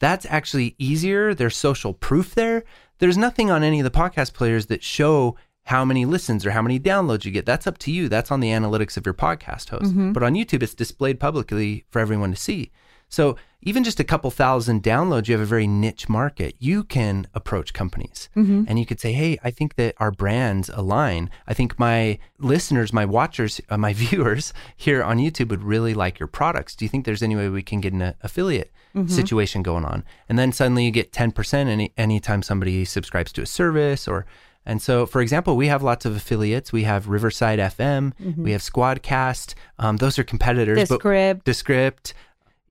That's 0.00 0.26
actually 0.28 0.74
easier. 0.78 1.32
There's 1.34 1.56
social 1.56 1.94
proof 1.94 2.34
there. 2.34 2.64
There's 2.98 3.16
nothing 3.16 3.50
on 3.50 3.62
any 3.62 3.80
of 3.80 3.84
the 3.84 3.90
podcast 3.90 4.34
players 4.34 4.66
that 4.66 4.82
show 4.82 5.36
how 5.64 5.84
many 5.84 6.04
listens 6.04 6.44
or 6.44 6.50
how 6.50 6.60
many 6.60 6.80
downloads 6.80 7.24
you 7.24 7.30
get. 7.30 7.46
That's 7.46 7.68
up 7.68 7.78
to 7.78 7.92
you. 7.92 8.08
That's 8.08 8.32
on 8.32 8.40
the 8.40 8.50
analytics 8.50 8.96
of 8.96 9.06
your 9.06 9.14
podcast 9.14 9.70
host. 9.70 9.84
Mm-hmm. 9.84 10.12
But 10.12 10.24
on 10.24 10.34
YouTube, 10.34 10.64
it's 10.64 10.74
displayed 10.74 11.20
publicly 11.20 11.84
for 11.88 12.00
everyone 12.00 12.32
to 12.32 12.36
see. 12.36 12.72
So 13.18 13.36
even 13.70 13.84
just 13.84 14.00
a 14.00 14.04
couple 14.12 14.30
thousand 14.30 14.82
downloads, 14.82 15.28
you 15.28 15.34
have 15.34 15.42
a 15.42 15.54
very 15.56 15.66
niche 15.66 16.08
market. 16.08 16.56
You 16.58 16.82
can 16.82 17.26
approach 17.34 17.72
companies 17.74 18.28
and 18.68 18.78
you 18.80 18.86
could 18.86 19.00
say, 19.00 19.12
Hey, 19.12 19.38
I 19.44 19.50
think 19.52 19.74
that 19.76 19.94
our 19.98 20.10
brands 20.10 20.70
align. 20.82 21.28
I 21.46 21.54
think 21.54 21.78
my 21.78 22.18
listeners, 22.38 22.92
my 22.92 23.04
watchers, 23.04 23.60
uh, 23.70 23.76
my 23.76 23.92
viewers 24.04 24.52
here 24.76 25.02
on 25.04 25.18
YouTube 25.18 25.50
would 25.50 25.62
really 25.62 25.94
like 25.94 26.18
your 26.18 26.26
products. 26.26 26.74
Do 26.74 26.84
you 26.84 26.88
think 26.88 27.04
there's 27.04 27.22
any 27.22 27.36
way 27.36 27.48
we 27.50 27.62
can 27.62 27.80
get 27.80 27.92
an 27.92 28.02
uh, 28.02 28.12
affiliate 28.22 28.72
situation 29.06 29.62
going 29.62 29.84
on? 29.84 30.04
And 30.28 30.38
then 30.38 30.50
suddenly 30.52 30.84
you 30.86 30.90
get 30.90 31.12
10% 31.12 31.54
any, 31.68 31.92
anytime 31.96 32.42
somebody 32.42 32.84
subscribes 32.84 33.30
to 33.32 33.42
a 33.42 33.46
service 33.46 34.08
or 34.08 34.24
and 34.64 34.80
so, 34.80 35.06
for 35.06 35.20
example, 35.20 35.56
we 35.56 35.66
have 35.66 35.82
lots 35.82 36.04
of 36.06 36.14
affiliates. 36.14 36.72
We 36.72 36.84
have 36.84 37.08
Riverside 37.08 37.58
FM, 37.58 38.12
we 38.44 38.52
have 38.52 38.60
Squadcast. 38.62 39.54
Um, 39.80 39.96
those 39.96 40.18
are 40.20 40.24
competitors. 40.24 40.76
but- 40.88 41.00
Descript. 41.44 42.14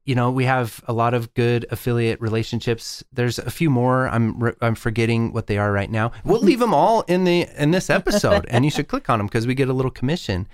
You 0.04 0.16
know, 0.16 0.32
we 0.32 0.46
have 0.46 0.84
a 0.88 0.94
lot 0.94 1.14
of 1.14 1.32
good 1.36 1.66
affiliate 1.70 2.20
relationships. 2.20 3.04
There's 3.14 3.38
a 3.38 3.52
few 3.52 3.70
more. 3.70 4.08
I'm 4.10 4.40
re- 4.42 4.54
I'm 4.62 4.74
forgetting 4.76 5.32
what 5.32 5.46
they 5.48 5.58
are 5.60 5.72
right 5.72 5.92
now. 5.92 6.12
We'll 6.26 6.42
leave 6.42 6.60
them 6.60 6.74
all 6.74 7.02
in 7.04 7.24
the 7.24 7.48
in 7.58 7.70
this 7.72 7.90
episode, 7.90 8.46
and 8.50 8.66
you 8.66 8.72
should 8.72 8.88
click 8.88 9.10
on 9.10 9.20
them 9.20 9.28
because 9.28 9.46
we 9.46 9.54
get 9.54 9.70
a 9.70 9.74
little 9.74 9.92
commission. 9.92 10.48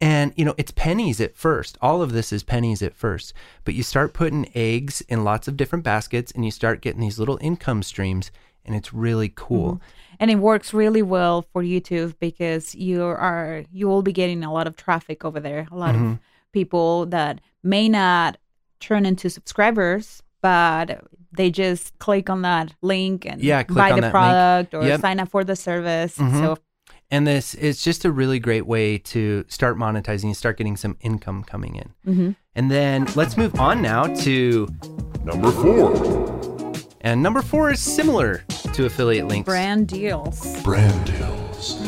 And 0.00 0.32
you 0.36 0.44
know, 0.44 0.54
it's 0.56 0.70
pennies 0.70 1.20
at 1.20 1.36
first. 1.36 1.76
All 1.82 2.02
of 2.02 2.12
this 2.12 2.32
is 2.32 2.42
pennies 2.44 2.82
at 2.82 2.94
first, 2.94 3.34
but 3.64 3.74
you 3.74 3.82
start 3.82 4.12
putting 4.14 4.48
eggs 4.54 5.00
in 5.08 5.24
lots 5.24 5.48
of 5.48 5.56
different 5.56 5.84
baskets, 5.84 6.30
and 6.32 6.44
you 6.44 6.50
start 6.52 6.80
getting 6.82 7.00
these 7.00 7.18
little 7.18 7.36
income 7.40 7.82
streams, 7.82 8.30
and 8.64 8.76
it's 8.76 8.94
really 8.94 9.32
cool. 9.34 9.80
and 10.20 10.30
it 10.30 10.36
works 10.36 10.72
really 10.72 11.02
well 11.02 11.42
for 11.52 11.62
YouTube 11.62 12.14
because 12.20 12.74
you 12.74 13.02
are 13.04 13.64
you 13.72 13.86
will 13.88 14.02
be 14.02 14.12
getting 14.12 14.44
a 14.44 14.52
lot 14.52 14.66
of 14.68 14.76
traffic 14.76 15.24
over 15.24 15.40
there. 15.40 15.66
A 15.70 15.76
lot 15.76 15.94
Mm-hmm. 15.94 16.12
of 16.12 16.18
people 16.52 17.04
that 17.06 17.40
may 17.62 17.88
not 17.88 18.38
turn 18.80 19.04
into 19.06 19.28
subscribers, 19.30 20.22
but 20.42 21.04
they 21.32 21.50
just 21.50 21.98
click 21.98 22.30
on 22.30 22.42
that 22.42 22.74
link 22.82 23.26
and 23.26 23.40
Yeah, 23.42 23.62
buy 23.64 23.90
the 23.90 23.96
that 23.96 24.00
link. 24.02 24.10
product 24.12 24.74
or 24.74 24.82
Yep. 24.84 25.00
sign 25.00 25.20
up 25.20 25.28
for 25.30 25.44
the 25.44 25.56
service. 25.56 26.16
Mhm. 26.18 26.32
So 26.40 26.56
And 27.10 27.26
this 27.26 27.54
is 27.54 27.82
just 27.82 28.04
a 28.04 28.12
really 28.12 28.38
great 28.38 28.66
way 28.66 28.98
to 28.98 29.44
start 29.48 29.78
monetizing 29.78 30.24
and 30.24 30.36
start 30.36 30.58
getting 30.58 30.76
some 30.76 30.96
income 31.00 31.42
coming 31.42 31.76
in. 31.76 32.14
Mhm. 32.14 32.36
And 32.54 32.70
then 32.70 33.06
let's 33.14 33.36
move 33.36 33.58
on 33.58 33.80
now 33.80 34.04
to 34.04 34.68
Number 35.24 35.50
four. 35.50 36.72
and 37.00 37.22
number 37.22 37.40
four 37.40 37.70
is 37.70 37.80
similar 37.80 38.44
to 38.74 38.84
affiliate 38.84 39.26
links. 39.26 39.46
brand 39.46 39.86
deals. 39.88 40.60
Brand 40.62 41.04
deals. 41.06 41.78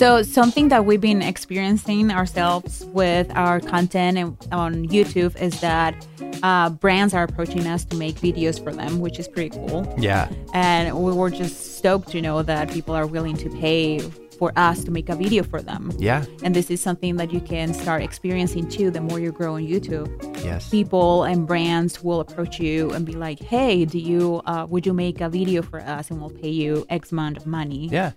So 0.00 0.22
something 0.22 0.68
that 0.70 0.86
we've 0.86 0.98
been 0.98 1.20
experiencing 1.20 2.10
ourselves 2.10 2.86
with 2.86 3.30
our 3.36 3.60
content 3.60 4.16
and 4.16 4.34
on 4.50 4.86
YouTube 4.88 5.38
is 5.38 5.60
that 5.60 5.94
uh, 6.42 6.70
brands 6.70 7.12
are 7.12 7.24
approaching 7.24 7.66
us 7.66 7.84
to 7.84 7.96
make 7.96 8.14
videos 8.14 8.64
for 8.64 8.72
them, 8.72 9.00
which 9.00 9.18
is 9.18 9.28
pretty 9.28 9.50
cool. 9.50 9.94
Yeah. 9.98 10.30
And 10.54 10.98
we 10.98 11.12
were 11.12 11.28
just 11.28 11.76
stoked 11.76 12.08
to 12.12 12.22
know 12.22 12.42
that 12.42 12.70
people 12.70 12.94
are 12.94 13.06
willing 13.06 13.36
to 13.36 13.50
pay 13.50 13.98
for 14.38 14.54
us 14.56 14.84
to 14.84 14.90
make 14.90 15.10
a 15.10 15.14
video 15.14 15.42
for 15.42 15.60
them. 15.60 15.92
Yeah. 15.98 16.24
And 16.42 16.56
this 16.56 16.70
is 16.70 16.80
something 16.80 17.16
that 17.16 17.30
you 17.30 17.42
can 17.42 17.74
start 17.74 18.02
experiencing 18.02 18.70
too 18.70 18.90
the 18.90 19.02
more 19.02 19.20
you 19.20 19.32
grow 19.32 19.56
on 19.56 19.66
YouTube. 19.66 20.08
Yes. 20.42 20.70
People 20.70 21.24
and 21.24 21.46
brands 21.46 22.02
will 22.02 22.20
approach 22.20 22.58
you 22.58 22.90
and 22.92 23.04
be 23.04 23.12
like, 23.12 23.38
"Hey, 23.38 23.84
do 23.84 23.98
you 23.98 24.40
uh, 24.46 24.66
would 24.66 24.86
you 24.86 24.94
make 24.94 25.20
a 25.20 25.28
video 25.28 25.60
for 25.60 25.80
us 25.80 26.10
and 26.10 26.18
we'll 26.18 26.30
pay 26.30 26.48
you 26.48 26.86
X 26.88 27.12
amount 27.12 27.36
of 27.36 27.46
money?" 27.46 27.88
Yeah. 27.88 28.12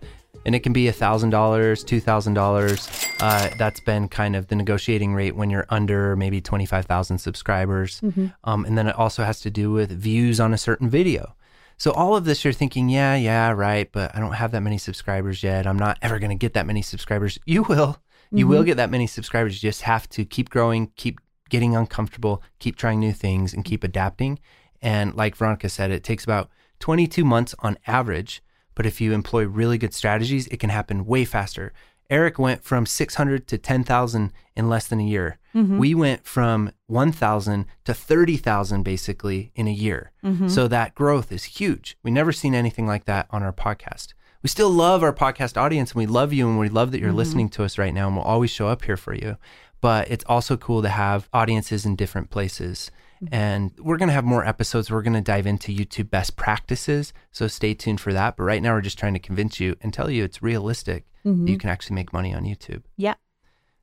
And 0.46 0.56
it 0.56 0.60
can 0.60 0.74
be 0.74 0.86
$1,000, 0.86 1.30
$2,000. 1.32 3.22
Uh, 3.22 3.50
that's 3.58 3.80
been 3.80 4.08
kind 4.10 4.36
of 4.36 4.48
the 4.48 4.56
negotiating 4.56 5.14
rate 5.14 5.36
when 5.36 5.50
you're 5.50 5.66
under 5.70 6.16
maybe 6.16 6.42
25,000 6.42 7.18
subscribers. 7.18 8.02
Um, 8.44 8.66
and 8.66 8.78
then 8.78 8.88
it 8.88 8.96
also 8.98 9.24
has 9.24 9.40
to 9.42 9.50
do 9.50 9.72
with 9.72 9.92
views 9.92 10.40
on 10.40 10.54
a 10.54 10.58
certain 10.58 10.90
video. 10.90 11.36
So 11.78 11.92
all 11.92 12.16
of 12.16 12.26
this, 12.26 12.44
you're 12.44 12.54
thinking, 12.54 12.90
yeah, 12.90 13.16
yeah, 13.16 13.52
right, 13.52 13.90
but 13.92 14.16
I 14.16 14.20
don't 14.20 14.34
have 14.34 14.52
that 14.52 14.62
many 14.62 14.78
subscribers 14.78 15.44
yet. 15.44 15.66
I'm 15.66 15.78
not 15.80 15.98
ever 16.02 16.20
going 16.20 16.30
to 16.30 16.36
get 16.36 16.54
that 16.54 16.66
many 16.66 16.82
subscribers. 16.82 17.40
You 17.46 17.64
will. 17.64 17.98
You 18.32 18.48
will 18.48 18.64
get 18.64 18.78
that 18.78 18.90
many 18.90 19.06
subscribers. 19.06 19.62
You 19.62 19.68
just 19.70 19.84
have 19.84 20.10
to 20.10 20.26
keep 20.26 20.50
growing, 20.50 20.92
keep 20.96 21.20
getting 21.50 21.76
uncomfortable, 21.76 22.42
keep 22.60 22.76
trying 22.78 23.00
new 23.00 23.12
things, 23.14 23.54
and 23.54 23.64
keep 23.64 23.84
adapting. 23.84 24.40
And 24.82 25.14
like 25.16 25.36
Veronica 25.36 25.70
said, 25.70 25.92
it 25.92 26.04
takes 26.04 26.24
about 26.24 26.50
22 26.80 27.24
months 27.24 27.54
on 27.60 27.78
average. 27.86 28.42
But 28.76 28.86
if 28.86 29.00
you 29.02 29.14
employ 29.14 29.46
really 29.46 29.78
good 29.78 29.94
strategies, 29.94 30.48
it 30.48 30.60
can 30.60 30.70
happen 30.70 31.06
way 31.06 31.26
faster. 31.26 31.74
Eric 32.10 32.38
went 32.38 32.64
from 32.64 32.86
600 32.86 33.48
to 33.48 33.58
10,000 33.58 34.34
in 34.56 34.70
less 34.70 34.88
than 34.88 35.00
a 35.00 35.06
year. 35.06 35.38
Mm-hmm. 35.56 35.78
We 35.78 35.96
went 35.96 36.26
from 36.26 36.72
1,000 36.88 37.66
to 37.86 37.94
30,000 37.94 38.84
basically 38.84 39.52
in 39.56 39.68
a 39.68 39.72
year. 39.72 40.12
Mm-hmm. 40.24 40.48
So 40.48 40.68
that 40.68 40.96
growth 40.96 41.32
is 41.32 41.44
huge. 41.46 41.98
We 42.04 42.12
never 42.12 42.32
seen 42.32 42.54
anything 42.54 42.86
like 42.86 43.06
that 43.06 43.28
on 43.32 43.42
our 43.44 43.54
podcast. 43.54 44.14
We 44.42 44.50
still 44.50 44.70
love 44.70 45.04
our 45.04 45.14
podcast 45.14 45.56
audience 45.58 45.92
and 45.92 46.00
we 46.00 46.06
love 46.06 46.34
you 46.34 46.50
and 46.50 46.60
we 46.60 46.70
love 46.70 46.92
that 46.92 47.00
you're 47.00 47.14
listening 47.14 47.50
to 47.50 47.64
us 47.64 47.78
right 47.78 47.94
now 47.94 48.08
and 48.08 48.18
we'll 48.18 48.26
always 48.26 48.52
show 48.52 48.68
up 48.68 48.84
here 48.84 48.98
for 48.98 49.14
you. 49.14 49.38
But 49.80 50.12
it's 50.12 50.26
also 50.28 50.58
cool 50.58 50.82
to 50.82 50.90
have 50.90 51.30
audiences 51.34 51.86
in 51.86 51.96
different 51.96 52.30
places. 52.30 52.92
And 53.32 53.72
we're 53.80 53.98
going 53.98 54.08
to 54.10 54.14
have 54.14 54.26
more 54.26 54.46
episodes. 54.46 54.92
We're 54.92 55.02
going 55.02 55.14
to 55.14 55.22
dive 55.22 55.48
into 55.48 55.72
YouTube 55.74 56.10
best 56.10 56.36
practices. 56.36 57.14
So 57.32 57.48
stay 57.48 57.74
tuned 57.74 58.02
for 58.02 58.12
that. 58.14 58.36
But 58.38 58.44
right 58.44 58.62
now, 58.62 58.74
we're 58.74 58.82
just 58.82 59.00
trying 59.00 59.14
to 59.14 59.20
convince 59.20 59.60
you 59.60 59.76
and 59.82 59.94
tell 59.94 60.10
you 60.10 60.24
it's 60.24 60.42
realistic 60.44 61.06
that 61.24 61.48
you 61.48 61.58
can 61.58 61.70
actually 61.70 61.96
make 61.96 62.12
money 62.12 62.34
on 62.34 62.44
YouTube. 62.44 62.84
Yeah. 62.98 63.14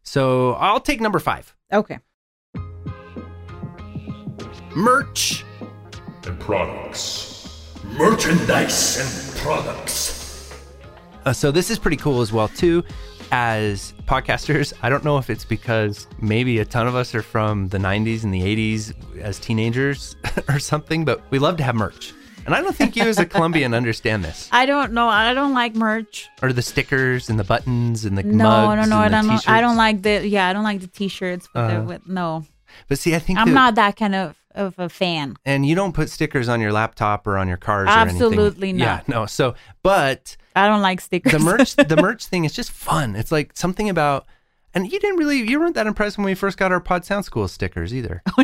So 0.03 0.53
I'll 0.55 0.81
take 0.81 1.01
number 1.01 1.19
five 1.19 1.55
Okay. 1.73 1.99
merch. 4.75 5.45
and 6.27 6.39
products. 6.39 7.75
Merchandise 7.85 8.99
and 9.33 9.37
products. 9.39 10.53
Uh, 11.25 11.33
so 11.33 11.51
this 11.51 11.71
is 11.71 11.79
pretty 11.79 11.97
cool 11.97 12.21
as 12.21 12.33
well 12.33 12.49
too. 12.49 12.85
As 13.33 13.95
podcasters, 14.07 14.73
I 14.83 14.89
don't 14.89 15.05
know 15.05 15.17
if 15.19 15.31
it's 15.31 15.45
because 15.45 16.09
maybe 16.21 16.59
a 16.59 16.65
ton 16.65 16.89
of 16.89 16.97
us 16.97 17.15
are 17.15 17.23
from 17.23 17.69
the 17.69 17.79
90s 17.79 18.25
and 18.25 18.35
the 18.35 18.41
80s 18.43 18.93
as 19.21 19.39
teenagers 19.39 20.17
or 20.49 20.59
something, 20.59 21.05
but 21.05 21.23
we 21.31 21.39
love 21.39 21.57
to 21.59 21.63
have 21.63 21.77
merch. 21.77 22.13
And 22.45 22.55
I 22.57 22.61
don't 22.61 22.75
think 22.75 22.97
you 22.97 23.05
as 23.05 23.19
a 23.19 23.27
Colombian 23.27 23.73
understand 23.73 24.25
this. 24.25 24.49
I 24.51 24.67
don't 24.67 24.93
know. 24.93 25.09
I 25.09 25.33
don't 25.33 25.55
like 25.55 25.77
merch. 25.77 26.29
Or 26.43 26.53
the 26.53 26.63
stickers 26.63 27.31
and 27.31 27.39
the 27.39 27.45
buttons 27.45 28.05
and 28.05 28.19
the 28.19 28.25
No, 28.25 28.67
mugs 28.67 28.89
no, 28.89 28.97
no. 28.97 29.01
I 29.03 29.09
don't. 29.09 29.27
know- 29.29 29.39
I 29.47 29.61
don't 29.61 29.77
like 29.77 30.03
the. 30.03 30.27
Yeah, 30.27 30.49
I 30.49 30.53
don't 30.53 30.65
like 30.65 30.81
the 30.81 30.87
t-shirts 30.89 31.49
with 31.55 31.63
Uh, 31.63 31.75
the. 31.81 31.83
With, 31.85 32.09
no, 32.09 32.47
But 32.89 32.99
see, 32.99 33.15
I 33.15 33.21
think 33.21 33.39
I'm 33.39 33.49
that- 33.49 33.55
not 33.55 33.75
that 33.77 33.97
kind 33.97 34.15
of 34.17 34.37
of 34.57 34.77
a 34.79 34.89
fan. 34.89 35.37
And 35.45 35.65
you 35.65 35.77
don't 35.77 35.93
put 35.93 36.11
stickers 36.11 36.49
on 36.49 36.61
your 36.61 36.73
laptop 36.73 37.25
or 37.29 37.39
on 37.39 37.47
your 37.47 37.57
cars 37.59 37.87
or 37.87 37.93
anything. 37.93 38.17
Absolutely 38.17 38.73
not. 38.73 38.85
Yeah, 38.85 39.01
no. 39.07 39.27
So, 39.27 39.55
but 39.85 40.37
I 40.61 40.69
don't 40.69 40.83
like 40.83 41.01
stickers. 41.01 41.33
the 41.33 41.39
merch 41.39 41.77
the 41.77 41.97
merch 42.01 42.27
thing 42.27 42.45
is 42.45 42.53
just 42.53 42.71
fun. 42.71 43.17
It's 43.17 43.33
like 43.33 43.57
something 43.57 43.89
about 43.89 44.27
and 44.75 44.91
you 44.91 44.99
didn't 44.99 45.19
really 45.19 45.39
you 45.39 45.59
weren't 45.61 45.75
that 45.75 45.87
impressed 45.87 46.19
when 46.19 46.25
we 46.25 46.35
first 46.35 46.59
got 46.59 46.73
our 46.73 46.81
Pod 46.81 47.05
Sound 47.05 47.25
School 47.25 47.49
stickers 47.49 47.95
either. 47.95 48.23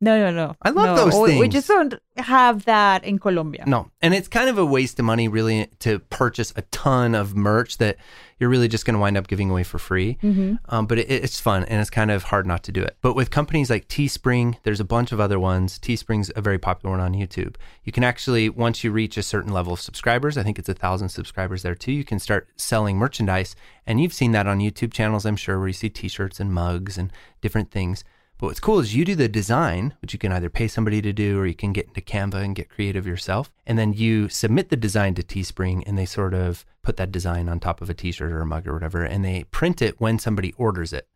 no, 0.00 0.18
no, 0.18 0.30
no. 0.30 0.56
I 0.62 0.70
love 0.70 0.96
no. 0.96 1.04
those 1.04 1.14
we, 1.14 1.38
We 1.38 1.48
just 1.48 1.68
don't 1.68 1.94
have 2.16 2.64
that 2.64 3.04
in 3.04 3.18
Colombia. 3.18 3.64
No. 3.66 3.90
And 4.00 4.14
it's 4.14 4.28
kind 4.28 4.48
of 4.48 4.58
a 4.58 4.64
waste 4.64 4.98
of 4.98 5.04
money 5.04 5.28
really 5.28 5.68
to 5.80 5.98
purchase 5.98 6.52
a 6.56 6.62
ton 6.62 7.14
of 7.14 7.36
merch 7.36 7.78
that 7.78 7.96
you're 8.42 8.50
really 8.50 8.66
just 8.66 8.84
going 8.84 8.94
to 8.94 8.98
wind 8.98 9.16
up 9.16 9.28
giving 9.28 9.50
away 9.50 9.62
for 9.62 9.78
free. 9.78 10.18
Mm-hmm. 10.20 10.56
Um, 10.68 10.86
but 10.86 10.98
it, 10.98 11.08
it's 11.08 11.38
fun 11.38 11.62
and 11.66 11.80
it's 11.80 11.90
kind 11.90 12.10
of 12.10 12.24
hard 12.24 12.44
not 12.44 12.64
to 12.64 12.72
do 12.72 12.82
it. 12.82 12.96
But 13.00 13.14
with 13.14 13.30
companies 13.30 13.70
like 13.70 13.86
Teespring, 13.86 14.56
there's 14.64 14.80
a 14.80 14.84
bunch 14.84 15.12
of 15.12 15.20
other 15.20 15.38
ones. 15.38 15.78
Teespring's 15.78 16.32
a 16.34 16.40
very 16.40 16.58
popular 16.58 16.96
one 16.96 17.00
on 17.00 17.14
YouTube. 17.14 17.54
You 17.84 17.92
can 17.92 18.02
actually, 18.02 18.48
once 18.48 18.82
you 18.82 18.90
reach 18.90 19.16
a 19.16 19.22
certain 19.22 19.52
level 19.52 19.74
of 19.74 19.80
subscribers, 19.80 20.36
I 20.36 20.42
think 20.42 20.58
it's 20.58 20.68
a 20.68 20.74
thousand 20.74 21.10
subscribers 21.10 21.62
there 21.62 21.76
too, 21.76 21.92
you 21.92 22.02
can 22.02 22.18
start 22.18 22.48
selling 22.56 22.96
merchandise. 22.96 23.54
And 23.86 24.00
you've 24.00 24.12
seen 24.12 24.32
that 24.32 24.48
on 24.48 24.58
YouTube 24.58 24.92
channels, 24.92 25.24
I'm 25.24 25.36
sure, 25.36 25.60
where 25.60 25.68
you 25.68 25.72
see 25.72 25.88
t 25.88 26.08
shirts 26.08 26.40
and 26.40 26.52
mugs 26.52 26.98
and 26.98 27.12
different 27.40 27.70
things. 27.70 28.02
But 28.42 28.48
what's 28.48 28.58
cool 28.58 28.80
is 28.80 28.92
you 28.92 29.04
do 29.04 29.14
the 29.14 29.28
design, 29.28 29.94
which 30.02 30.12
you 30.12 30.18
can 30.18 30.32
either 30.32 30.50
pay 30.50 30.66
somebody 30.66 31.00
to 31.00 31.12
do 31.12 31.38
or 31.38 31.46
you 31.46 31.54
can 31.54 31.72
get 31.72 31.86
into 31.86 32.00
Canva 32.00 32.42
and 32.42 32.56
get 32.56 32.68
creative 32.68 33.06
yourself. 33.06 33.52
And 33.68 33.78
then 33.78 33.92
you 33.92 34.28
submit 34.28 34.68
the 34.68 34.76
design 34.76 35.14
to 35.14 35.22
Teespring 35.22 35.84
and 35.86 35.96
they 35.96 36.06
sort 36.06 36.34
of 36.34 36.66
put 36.82 36.96
that 36.96 37.12
design 37.12 37.48
on 37.48 37.60
top 37.60 37.80
of 37.80 37.88
a 37.88 37.94
t 37.94 38.10
shirt 38.10 38.32
or 38.32 38.40
a 38.40 38.46
mug 38.46 38.66
or 38.66 38.72
whatever. 38.72 39.04
And 39.04 39.24
they 39.24 39.44
print 39.52 39.80
it 39.80 40.00
when 40.00 40.18
somebody 40.18 40.54
orders 40.58 40.92
it. 40.92 41.06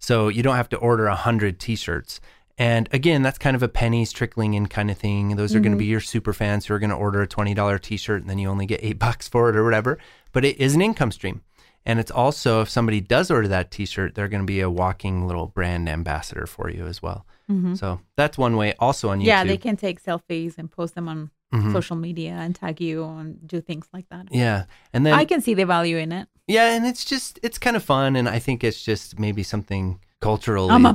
So 0.00 0.26
you 0.26 0.42
don't 0.42 0.56
have 0.56 0.70
to 0.70 0.76
order 0.76 1.06
a 1.06 1.14
hundred 1.14 1.60
t-shirts. 1.60 2.20
And 2.58 2.88
again, 2.90 3.22
that's 3.22 3.38
kind 3.38 3.54
of 3.54 3.62
a 3.62 3.68
pennies 3.68 4.12
trickling 4.12 4.54
in 4.54 4.66
kind 4.66 4.90
of 4.90 4.98
thing. 4.98 5.36
Those 5.36 5.54
are 5.54 5.60
going 5.60 5.70
to 5.70 5.78
be 5.78 5.84
mm-hmm. 5.84 5.92
your 5.92 6.00
super 6.00 6.32
fans 6.32 6.66
who 6.66 6.74
are 6.74 6.80
going 6.80 6.90
to 6.90 6.96
order 6.96 7.22
a 7.22 7.28
$20 7.28 7.80
t-shirt 7.80 8.22
and 8.22 8.28
then 8.28 8.40
you 8.40 8.48
only 8.48 8.66
get 8.66 8.80
eight 8.82 8.98
bucks 8.98 9.28
for 9.28 9.48
it 9.48 9.54
or 9.54 9.62
whatever. 9.62 9.98
But 10.32 10.44
it 10.44 10.58
is 10.58 10.74
an 10.74 10.82
income 10.82 11.12
stream. 11.12 11.42
And 11.84 11.98
it's 11.98 12.10
also, 12.10 12.60
if 12.62 12.68
somebody 12.70 13.00
does 13.00 13.30
order 13.30 13.48
that 13.48 13.70
t-shirt, 13.70 14.14
they're 14.14 14.28
going 14.28 14.42
to 14.42 14.46
be 14.46 14.60
a 14.60 14.70
walking 14.70 15.26
little 15.26 15.46
brand 15.46 15.88
ambassador 15.88 16.46
for 16.46 16.70
you 16.70 16.86
as 16.86 17.02
well. 17.02 17.26
So 17.74 18.00
that's 18.16 18.38
one 18.38 18.56
way 18.56 18.72
also 18.78 19.10
on 19.10 19.18
YouTube. 19.18 19.20
Mm-hmm. 19.22 19.26
Yeah, 19.28 19.44
they 19.44 19.56
can 19.58 19.76
take 19.76 20.02
selfies 20.02 20.56
and 20.56 20.70
post 20.70 20.94
them 20.94 21.06
on 21.06 21.30
Mhm. 21.52 21.70
social 21.72 21.96
media 21.96 22.32
and 22.32 22.54
tag 22.56 22.80
you 22.80 23.04
and 23.04 23.46
do 23.46 23.60
things 23.60 23.86
like 23.92 24.08
that. 24.08 24.28
Yeah. 24.30 24.64
And 24.94 25.04
then 25.04 25.12
I 25.12 25.26
can 25.26 25.42
see 25.42 25.52
the 25.52 25.66
value 25.66 25.98
in 25.98 26.10
it. 26.12 26.28
Yeah, 26.48 26.74
and 26.74 26.86
it's 26.86 27.04
just 27.04 27.38
it's 27.42 27.58
kind 27.58 27.76
of 27.76 27.84
fun, 27.84 28.16
and 28.16 28.26
I 28.26 28.38
think 28.38 28.64
it's 28.64 28.82
just 28.82 29.18
maybe 29.18 29.42
something 29.42 30.00
cultural. 30.22 30.70
I'm 30.70 30.86
a 30.86 30.94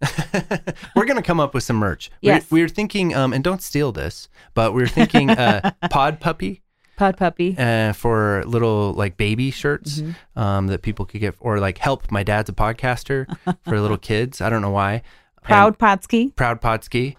we're 0.94 1.04
gonna 1.04 1.20
come 1.22 1.40
up 1.40 1.52
with 1.52 1.64
some 1.64 1.76
merch. 1.76 2.10
Yes. 2.20 2.48
we 2.48 2.60
we're 2.60 2.68
thinking, 2.68 3.12
um, 3.14 3.32
and 3.32 3.42
don't 3.42 3.60
steal 3.62 3.90
this, 3.90 4.28
but 4.54 4.72
we 4.72 4.84
are 4.84 4.88
thinking 4.88 5.30
uh, 5.30 5.72
pod 5.90 6.20
puppy 6.20 6.62
Pod 6.96 7.16
puppy. 7.16 7.54
uh, 7.58 7.92
for 7.92 8.42
little 8.46 8.92
like 8.94 9.16
baby 9.16 9.50
shirts 9.50 10.00
Mm-hmm. 10.00 10.38
um, 10.38 10.66
that 10.68 10.82
people 10.82 11.04
could 11.04 11.20
get, 11.20 11.34
or 11.40 11.58
like 11.60 11.78
help. 11.78 12.10
My 12.10 12.22
dad's 12.22 12.48
a 12.48 12.52
podcaster 12.52 13.26
for 13.64 13.80
little 13.80 13.98
kids. 13.98 14.40
I 14.40 14.48
don't 14.50 14.62
know 14.62 14.70
why. 14.70 15.02
Proud 15.42 15.78
Podski. 15.78 16.34
proud 16.34 16.60
podski. 16.60 17.16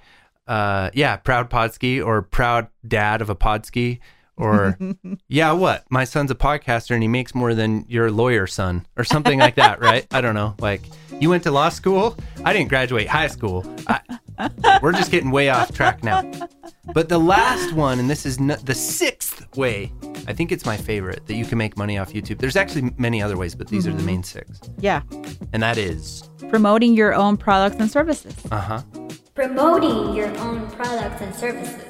Uh, 0.48 0.90
yeah, 0.94 1.16
proud 1.18 1.50
podski 1.50 2.06
or 2.06 2.22
proud 2.22 2.68
dad 2.88 3.22
of 3.22 3.30
a 3.30 3.36
podski. 3.36 4.00
Or 4.36 4.78
yeah, 5.28 5.52
what? 5.54 5.86
My 5.90 6.04
son's 6.04 6.30
a 6.32 6.36
podcaster 6.36 6.92
and 6.92 7.02
he 7.02 7.08
makes 7.08 7.34
more 7.34 7.54
than 7.56 7.86
your 7.88 8.12
lawyer 8.12 8.46
son 8.48 8.86
or 8.98 9.04
something 9.04 9.40
like 9.40 9.56
that, 9.56 9.80
right? 9.82 10.06
I 10.12 10.22
don't 10.22 10.36
know. 10.36 10.56
Like 10.60 10.84
you 11.20 11.30
went 11.30 11.44
to 11.44 11.52
law 11.52 11.70
school. 11.70 12.16
I 12.46 12.54
didn't 12.54 12.70
graduate 12.70 13.08
high 13.08 13.28
school. 13.28 13.66
I, 13.88 14.00
we're 14.82 14.92
just 14.92 15.12
getting 15.12 15.32
way 15.32 15.50
off 15.50 15.74
track 15.74 16.04
now. 16.04 16.30
But 16.94 17.10
the 17.10 17.18
last 17.20 17.74
one, 17.74 18.00
and 18.00 18.10
this 18.10 18.26
is 18.26 18.38
n- 18.40 18.58
the 18.64 18.76
sixth 18.76 19.46
way. 19.58 19.92
I 20.28 20.34
think 20.34 20.52
it's 20.52 20.66
my 20.66 20.78
favorite 20.78 21.26
that 21.28 21.36
you 21.36 21.46
can 21.46 21.58
make 21.58 21.78
money 21.78 21.98
off 21.98 22.14
YouTube. 22.14 22.40
There's 22.40 22.56
actually 22.56 22.92
many 22.98 23.22
other 23.22 23.38
ways, 23.38 23.56
but 23.56 23.68
these 23.68 23.88
are 23.88 23.94
the 23.94 24.04
main 24.04 24.24
six, 24.24 24.60
Yeah. 24.80 25.02
and 25.54 25.64
that 25.64 25.78
is, 25.78 26.24
Promoting 26.50 26.94
your 26.96 27.14
own 27.14 27.38
products 27.38 27.78
and 27.80 27.90
services. 27.92 28.36
uh 28.52 28.60
huh. 28.60 28.82
Promoting 29.36 30.16
your 30.16 30.36
own 30.40 30.68
products 30.72 31.22
and 31.22 31.34
services. 31.36 31.84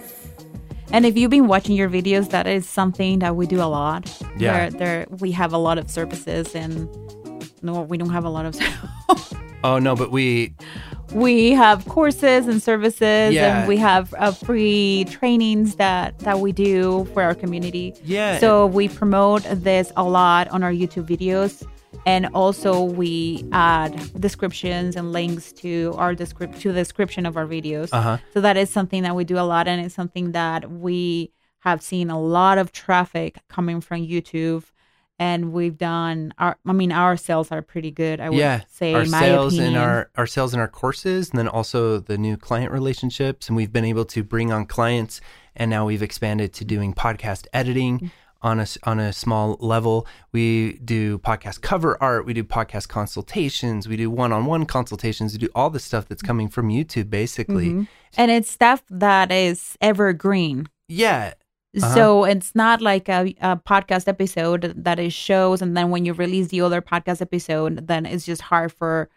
And 0.92 1.06
if 1.06 1.18
you've 1.18 1.32
been 1.32 1.48
watching 1.48 1.76
your 1.76 1.90
videos, 1.90 2.30
that 2.30 2.48
is 2.48 2.68
something 2.68 3.20
that 3.20 3.36
we 3.36 3.46
do 3.48 3.62
a 3.62 3.68
lot. 3.68 4.10
Yeah. 4.38 4.70
There, 4.70 4.80
there 4.80 5.06
we 5.20 5.32
have 5.34 5.52
a 5.54 5.58
lot 5.58 5.78
of 5.78 5.90
services 5.92 6.56
and 6.56 6.88
no, 7.62 7.82
we 7.82 7.98
don't 7.98 8.10
have 8.12 8.24
a 8.26 8.30
lot 8.30 8.46
of 8.46 8.56
Oh 9.64 9.80
no, 9.80 9.96
but 9.96 10.12
we 10.12 10.54
we 11.13 11.52
have 11.52 11.86
courses 11.86 12.48
and 12.48 12.62
services 12.62 13.34
Yeah. 13.34 13.60
and 13.60 13.67
we 13.67 13.78
have 13.78 14.13
uh, 14.17 14.32
free 14.32 15.06
trainings 15.10 15.76
that 15.76 16.20
that 16.20 16.39
we 16.39 16.52
do 16.52 17.06
for 17.13 17.22
our 17.24 17.34
community 17.34 17.93
Yeah. 18.04 18.39
so 18.39 18.65
we 18.67 18.89
promote 18.89 19.43
this 19.43 19.91
a 19.96 20.04
lot 20.04 20.48
on 20.50 20.63
our 20.63 20.72
youtube 20.72 21.08
videos 21.08 21.65
and 22.06 22.28
also 22.34 22.84
we 22.84 23.46
add 23.54 23.93
descriptions 24.20 24.96
and 24.96 25.12
links 25.13 25.52
to 25.54 25.93
our 25.98 26.13
descrip- 26.13 26.60
to 26.60 26.70
the 26.74 26.80
description 26.82 27.26
of 27.26 27.38
our 27.38 27.46
videos 27.48 27.89
Uh-huh. 27.93 28.17
so 28.34 28.41
that 28.41 28.58
is 28.58 28.70
something 28.70 29.04
that 29.04 29.15
we 29.15 29.24
do 29.24 29.38
a 29.39 29.48
lot 29.54 29.67
and 29.67 29.84
it's 29.84 29.96
something 29.96 30.34
that 30.34 30.70
we 30.70 31.32
have 31.60 31.82
seen 31.82 32.10
a 32.10 32.20
lot 32.20 32.58
of 32.58 32.72
traffic 32.72 33.38
coming 33.48 33.80
from 33.82 34.02
youtube 34.06 34.63
and 35.20 35.52
we've 35.52 35.78
done 35.78 36.34
our 36.38 36.58
i 36.66 36.74
mean 36.74 36.92
our 36.92 37.18
sales 37.18 37.52
are 37.52 37.62
pretty 37.62 37.92
good 37.92 38.20
i 38.20 38.30
would 38.30 38.38
yeah, 38.38 38.62
say 38.70 38.94
our 38.94 39.06
my 39.06 39.20
sales 39.20 39.54
opinion 39.54 39.76
and 39.76 39.84
our 39.84 40.10
our 40.16 40.28
sales 40.28 40.54
and 40.54 40.62
our 40.62 40.68
courses, 40.68 41.30
and 41.30 41.40
then 41.40 41.48
also 41.48 42.00
the 42.00 42.18
new 42.18 42.38
client 42.38 42.72
relationships, 42.72 43.48
and 43.48 43.56
we've 43.56 43.72
been 43.72 43.86
able 43.86 44.06
to 44.06 44.24
bring 44.24 44.52
on 44.52 44.66
clients, 44.66 45.22
and 45.56 45.70
now 45.70 45.86
we've 45.86 46.04
expanded 46.04 46.54
to 46.54 46.66
doing 46.66 46.94
podcast 46.94 47.48
editing. 47.54 48.12
On 48.44 48.60
a, 48.60 48.68
on 48.84 49.00
a 49.00 49.12
small 49.12 49.58
level, 49.60 50.06
we 50.32 50.74
do 50.86 51.18
podcast 51.18 51.62
cover 51.62 51.98
art, 52.00 52.24
we 52.24 52.36
do 52.36 52.44
podcast 52.44 52.88
consultations, 52.88 53.88
we 53.88 53.98
do 53.98 54.12
one 54.12 54.32
on 54.32 54.46
one 54.46 54.68
consultations, 54.68 55.34
we 55.34 55.40
do 55.40 55.50
all 55.56 55.72
the 55.72 55.80
stuff 55.80 56.08
that's 56.08 56.22
coming 56.22 56.48
from 56.48 56.70
YouTube 56.70 57.10
basically. 57.10 57.70
Mm-hmm. 57.70 57.84
and 58.16 58.30
it's 58.30 58.52
stuff 58.52 58.84
that 58.92 59.32
is 59.32 59.76
evergreen. 59.82 60.68
Yeah. 60.88 61.34
Uh-huh. 61.76 61.94
So 61.94 62.24
it's 62.24 62.56
not 62.56 62.82
like 62.82 63.08
a, 63.10 63.36
a 63.42 63.58
podcast 63.58 64.08
episode 64.08 64.74
that 64.78 65.00
is 65.00 65.14
shows, 65.14 65.62
and 65.62 65.76
then 65.76 65.90
when 65.92 66.06
you 66.06 66.14
release 66.14 66.48
the 66.48 66.62
other 66.62 66.82
podcast 66.82 67.22
episode, 67.22 67.88
then 67.88 68.06
it's 68.06 68.26
just 68.26 68.42
hard 68.42 68.72
for 68.72 69.10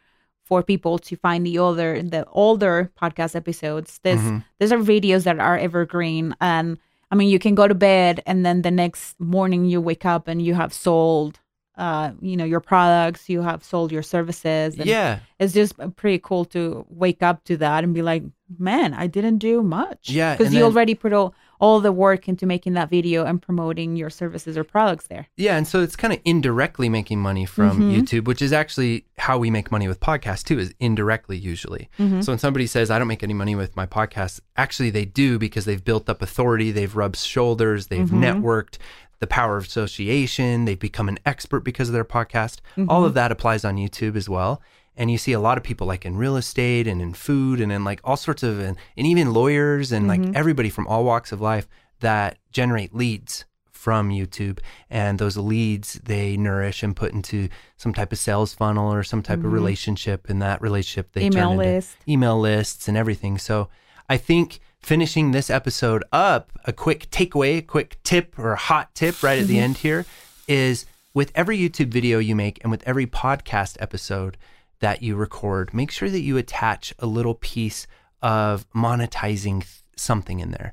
for 0.44 0.62
people 0.64 0.98
to 0.98 1.14
find 1.16 1.46
the 1.46 1.58
other 1.58 2.02
the 2.02 2.26
older 2.32 2.90
podcast 3.00 3.36
episodes. 3.36 4.00
This 4.02 4.20
Mhm. 4.20 4.44
these 4.58 4.72
are 4.72 4.78
videos 4.78 5.22
that 5.24 5.38
are 5.38 5.56
evergreen, 5.56 6.34
and 6.40 6.76
I 7.10 7.14
mean 7.14 7.28
you 7.28 7.38
can 7.38 7.54
go 7.54 7.68
to 7.68 7.74
bed, 7.74 8.20
and 8.26 8.44
then 8.44 8.62
the 8.62 8.70
next 8.72 9.18
morning 9.20 9.64
you 9.64 9.80
wake 9.80 10.04
up 10.04 10.26
and 10.28 10.42
you 10.42 10.54
have 10.54 10.74
sold, 10.74 11.38
uh, 11.78 12.10
you 12.20 12.36
know, 12.36 12.44
your 12.44 12.60
products, 12.60 13.28
you 13.28 13.42
have 13.42 13.62
sold 13.64 13.92
your 13.92 14.02
services. 14.02 14.76
And 14.76 14.86
Yeah. 14.86 15.20
it's 15.38 15.54
just 15.54 15.74
pretty 15.96 16.18
cool 16.18 16.44
to 16.46 16.84
wake 16.90 17.22
up 17.22 17.44
to 17.44 17.56
that 17.58 17.84
and 17.84 17.94
be 17.94 18.02
like, 18.02 18.24
man, 18.58 18.92
I 18.92 19.06
didn't 19.06 19.38
do 19.38 19.62
much. 19.62 20.10
Yeah, 20.10 20.36
because 20.36 20.52
you 20.52 20.60
then- 20.60 20.66
already 20.72 20.94
put 20.96 21.12
all, 21.12 21.32
all 21.60 21.80
the 21.80 21.92
work 21.92 22.28
into 22.28 22.46
making 22.46 22.72
that 22.72 22.88
video 22.90 23.24
and 23.24 23.40
promoting 23.40 23.94
your 23.94 24.10
services 24.10 24.56
or 24.56 24.64
products 24.64 25.06
there. 25.08 25.28
Yeah, 25.36 25.56
and 25.56 25.68
so 25.68 25.82
it's 25.82 25.94
kind 25.96 26.12
of 26.12 26.20
indirectly 26.24 26.88
making 26.88 27.20
money 27.20 27.44
from 27.46 27.70
Mm-hmm. 27.80 27.90
YouTube, 28.00 28.24
which 28.26 28.42
is 28.42 28.52
actually 28.52 29.04
how 29.18 29.38
we 29.38 29.50
make 29.50 29.70
money 29.70 29.86
with 29.86 30.00
podcasts 30.00 30.42
too, 30.42 30.58
is 30.58 30.74
indirectly 30.80 31.36
usually. 31.36 31.88
Mm-hmm. 31.98 32.22
So 32.22 32.32
when 32.32 32.38
somebody 32.38 32.66
says, 32.66 32.90
I 32.90 32.98
don't 32.98 33.08
make 33.08 33.22
any 33.22 33.34
money 33.34 33.54
with 33.54 33.76
my 33.76 33.86
podcast, 33.86 34.40
actually 34.56 34.90
they 34.90 35.04
do 35.04 35.38
because 35.38 35.64
they've 35.66 35.84
built 35.84 36.08
up 36.08 36.22
authority, 36.22 36.72
they've 36.72 36.96
rubbed 36.96 37.16
shoulders, 37.16 37.86
they've 37.88 38.00
Mm-hmm. 38.08 38.24
networked, 38.24 38.78
the 39.20 39.26
power 39.26 39.58
of 39.58 39.66
association, 39.66 40.64
they've 40.64 40.78
become 40.78 41.08
an 41.08 41.18
expert 41.26 41.60
because 41.60 41.88
of 41.88 41.92
their 41.92 42.04
podcast. 42.06 42.60
Mm-hmm. 42.76 42.88
All 42.88 43.04
of 43.04 43.12
that 43.14 43.30
applies 43.30 43.64
on 43.66 43.76
YouTube 43.76 44.16
as 44.16 44.28
well. 44.28 44.62
And 45.00 45.10
you 45.10 45.16
see 45.18 45.32
a 45.32 45.40
lot 45.40 45.56
of 45.58 45.64
people 45.64 45.86
like 45.86 46.04
in 46.04 46.16
real 46.18 46.36
estate 46.36 46.86
and 46.86 47.00
in 47.00 47.14
food 47.14 47.60
and 47.60 47.72
in 47.72 47.84
like 47.84 48.00
all 48.04 48.16
sorts 48.18 48.42
of, 48.42 48.60
and, 48.60 48.76
and 48.98 49.06
even 49.06 49.32
lawyers 49.32 49.90
and 49.92 50.08
Mm-hmm. 50.08 50.24
like 50.26 50.36
everybody 50.36 50.68
from 50.70 50.86
all 50.86 51.04
walks 51.04 51.32
of 51.32 51.40
life 51.40 51.66
that 52.00 52.36
generate 52.52 52.94
leads 52.94 53.44
from 53.72 54.10
YouTube. 54.10 54.58
And 54.90 55.18
those 55.18 55.38
leads 55.38 55.94
they 56.04 56.36
nourish 56.36 56.82
and 56.82 56.94
put 56.94 57.12
into 57.12 57.48
some 57.78 57.94
type 57.94 58.12
of 58.12 58.18
sales 58.18 58.52
funnel 58.52 58.92
or 58.92 59.02
some 59.02 59.22
type 59.22 59.38
of 59.38 59.52
relationship. 59.54 60.28
And 60.28 60.42
that 60.42 60.60
relationship 60.60 61.12
they 61.12 61.28
Mm-hmm. 61.30 61.32
Email 61.38 61.48
turn 61.48 61.60
into 61.60 61.74
list. 61.76 61.96
email 62.06 62.38
lists 62.38 62.86
and 62.88 62.96
everything. 62.98 63.38
So 63.38 63.68
I 64.08 64.18
think 64.18 64.60
finishing 64.82 65.30
this 65.30 65.48
episode 65.48 66.04
up, 66.12 66.52
a 66.66 66.72
quick 66.74 67.08
takeaway, 67.10 67.58
a 67.58 67.62
quick 67.62 67.96
tip 68.04 68.38
or 68.38 68.52
a 68.52 68.56
hot 68.56 68.94
tip 68.94 69.22
right 69.22 69.38
at 69.38 69.46
the 69.46 69.58
end 69.66 69.78
here 69.78 70.04
is 70.46 70.84
with 71.14 71.32
every 71.34 71.58
YouTube 71.58 71.88
video 71.88 72.18
you 72.18 72.36
make 72.36 72.58
and 72.62 72.70
with 72.70 72.82
every 72.86 73.06
podcast 73.06 73.76
episode 73.80 74.36
that 74.80 75.02
you 75.02 75.16
record, 75.16 75.72
make 75.72 75.90
sure 75.90 76.10
that 76.10 76.20
you 76.20 76.36
attach 76.36 76.92
a 76.98 77.06
little 77.06 77.34
piece 77.34 77.86
of 78.22 78.68
monetizing 78.72 79.60
th- 79.60 79.82
something 79.96 80.40
in 80.40 80.50
there. 80.50 80.72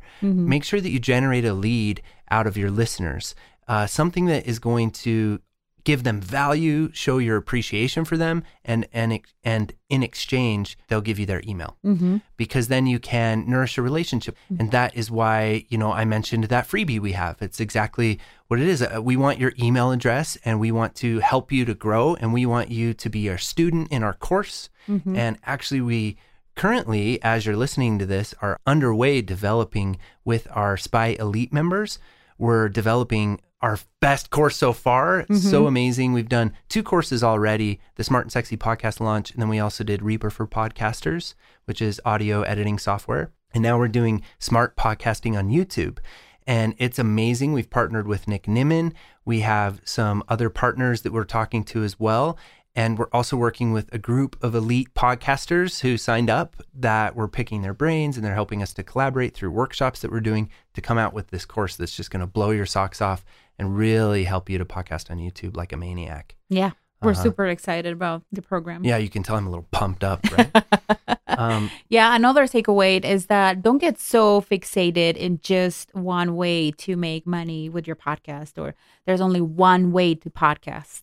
Make 0.50 0.64
sure 0.64 0.82
that 0.82 0.90
you 0.90 1.00
generate 1.00 1.46
a 1.46 1.54
lead 1.54 2.02
out 2.30 2.48
of 2.48 2.58
your 2.58 2.72
listeners, 2.72 3.36
uh, 3.68 3.86
something 3.86 4.26
that 4.26 4.46
is 4.46 4.60
going 4.60 4.92
to 4.92 5.40
give 5.88 6.04
them 6.04 6.20
value, 6.20 6.92
show 6.92 7.18
your 7.18 7.38
appreciation 7.38 8.04
for 8.04 8.18
them, 8.18 8.44
and 8.66 8.86
and 8.92 9.22
and 9.46 9.72
in 9.88 10.04
exchange 10.04 10.78
they'll 10.90 11.08
give 11.10 11.18
you 11.18 11.26
their 11.26 11.42
email 11.48 11.78
mm-hmm. 11.86 12.18
because 12.36 12.68
then 12.68 12.86
you 12.86 13.00
can 13.00 13.50
nourish 13.50 13.78
a 13.78 13.82
relationship, 13.82 14.36
mm-hmm. 14.52 14.60
and 14.60 14.72
that 14.72 14.94
is 14.98 15.10
why 15.10 15.66
you 15.70 15.78
know 15.78 15.94
I 15.94 16.04
mentioned 16.04 16.44
that 16.44 16.68
freebie 16.68 17.00
we 17.00 17.14
have. 17.14 17.38
It's 17.40 17.62
exactly 17.62 18.20
what 18.50 18.60
it 18.60 18.68
is. 18.68 18.82
Uh, 18.82 19.02
We 19.02 19.16
want 19.16 19.40
your 19.40 19.54
email 19.58 19.92
address, 19.92 20.38
and 20.44 20.60
we 20.60 20.74
want 20.74 20.94
to 20.96 21.20
help 21.20 21.54
you 21.54 21.64
to 21.64 21.74
grow, 21.74 22.16
and 22.16 22.34
we 22.34 22.46
want 22.46 22.70
you 22.70 22.94
to 22.94 23.10
be 23.10 23.30
our 23.30 23.38
student 23.38 23.88
in 23.90 24.04
our 24.04 24.14
course. 24.14 24.70
Mm-hmm. 24.90 25.16
And 25.16 25.38
actually, 25.46 25.80
we 25.80 26.18
currently, 26.56 27.24
as 27.24 27.46
you're 27.46 27.56
listening 27.56 27.98
to 28.00 28.06
this, 28.06 28.36
are 28.42 28.60
underway 28.68 29.22
developing 29.22 30.00
with 30.26 30.50
our 30.52 30.76
Spy 30.76 31.16
Elite 31.18 31.54
members. 31.54 31.98
We're 32.38 32.68
developing 32.68 33.40
our 33.62 33.80
best 34.00 34.30
course 34.30 34.56
so 34.56 34.74
far. 34.74 35.22
It's 35.22 35.44
so 35.44 35.60
mm-hmm. 35.60 35.68
amazing. 35.68 36.14
We've 36.14 36.30
done 36.30 36.54
two 36.70 36.84
courses 36.84 37.24
already 37.24 37.80
the 37.96 38.04
Smart 38.04 38.26
and 38.26 38.32
Sexy 38.32 38.58
podcast 38.58 39.00
launch, 39.00 39.32
and 39.32 39.42
then 39.42 39.50
we 39.50 39.60
also 39.60 39.84
did 39.84 40.02
Reaper 40.02 40.30
for 40.30 40.48
Podcasters, 40.48 41.34
which 41.66 41.82
is 41.82 42.02
audio 42.06 42.44
editing 42.44 42.78
software. 42.78 43.32
And 43.54 43.64
now 43.64 43.78
we're 43.78 43.88
doing 43.88 44.22
smart 44.40 44.76
podcasting 44.76 45.38
on 45.38 45.50
YouTube. 45.50 45.98
And 46.46 46.76
it's 46.78 47.00
amazing. 47.00 47.54
We've 47.54 47.70
partnered 47.70 48.08
with 48.08 48.28
Nick 48.28 48.44
Nimmin. 48.44 48.94
We 49.26 49.42
have 49.42 49.82
some 49.84 50.24
other 50.30 50.50
partners 50.50 51.02
that 51.02 51.12
we're 51.12 51.26
talking 51.26 51.64
to 51.66 51.84
as 51.84 52.00
well. 52.00 52.38
And 52.78 53.00
we're 53.00 53.10
also 53.12 53.36
working 53.36 53.74
with 53.74 53.92
a 53.92 53.98
group 53.98 54.42
of 54.44 54.54
elite 54.54 54.94
podcasters 54.94 55.82
who 55.82 55.98
signed 55.98 56.30
up 56.30 56.58
that 56.76 57.16
we're 57.16 57.28
picking 57.28 57.64
their 57.64 57.74
brains 57.74 58.16
and 58.16 58.24
they're 58.24 58.36
helping 58.36 58.62
us 58.62 58.72
to 58.76 58.84
collaborate 58.84 59.34
through 59.34 59.50
workshops 59.50 60.02
that 60.02 60.12
we're 60.12 60.20
doing 60.20 60.52
to 60.76 60.82
come 60.82 61.00
out 61.00 61.12
with 61.12 61.30
this 61.30 61.44
course 61.44 61.76
that's 61.76 61.98
just 61.98 62.12
going 62.12 62.20
to 62.20 62.28
blow 62.28 62.52
your 62.52 62.68
socks 62.68 63.02
off 63.02 63.26
and 63.58 63.78
really 63.78 64.24
help 64.24 64.50
you 64.50 64.58
to 64.58 64.66
podcast 64.66 65.10
on 65.10 65.18
YouTube 65.18 65.56
like 65.56 65.74
a 65.74 65.78
maniac. 65.78 66.36
Yeah. 66.50 66.72
We're 67.02 67.14
super 67.14 67.46
excited 67.48 67.94
about 67.94 68.24
the 68.32 68.42
program. 68.42 68.82
Uh-huh. 68.82 68.90
Yeah, 68.90 68.98
you 68.98 69.10
can 69.10 69.22
tell 69.24 69.36
I'm 69.36 69.46
a 69.46 69.50
little 69.50 69.68
pumped 69.72 70.04
up, 70.04 70.20
right? 70.32 70.50
um, 71.28 71.70
Yeah, 71.90 72.16
another 72.16 72.44
takeaway 72.48 73.04
is 73.06 73.28
that 73.28 73.62
don't 73.62 73.78
get 73.78 74.00
so 74.00 74.42
fixated 74.42 75.16
in 75.16 75.40
just 75.44 75.94
one 75.94 76.36
way 76.36 76.72
to 76.72 76.96
make 76.96 77.28
money 77.28 77.70
with 77.70 77.86
your 77.86 77.96
podcast, 77.96 78.58
or 78.58 78.74
there's 79.06 79.22
only 79.22 79.42
one 79.42 79.92
way 79.92 80.16
to 80.16 80.30
podcast. 80.32 81.02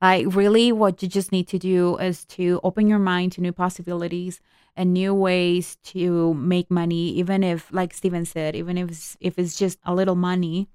Like, 0.00 0.26
really, 0.34 0.70
what 0.72 1.02
you 1.02 1.08
just 1.08 1.32
need 1.32 1.48
to 1.48 1.58
do 1.58 1.96
is 1.98 2.24
to 2.36 2.60
open 2.62 2.86
your 2.86 3.00
mind 3.00 3.32
to 3.32 3.40
new 3.40 3.52
possibilities 3.52 4.40
and 4.76 4.94
new 4.94 5.12
ways 5.12 5.76
to 5.84 6.32
make 6.34 6.70
money, 6.70 7.10
even 7.10 7.42
if, 7.42 7.70
like 7.72 7.92
Steven 7.92 8.24
said, 8.24 8.54
even 8.56 8.78
if 8.78 8.88
it's, 8.90 9.16
if 9.20 9.38
it's 9.38 9.58
just 9.58 9.78
a 9.84 9.92
little 9.94 10.14
money, 10.14 10.68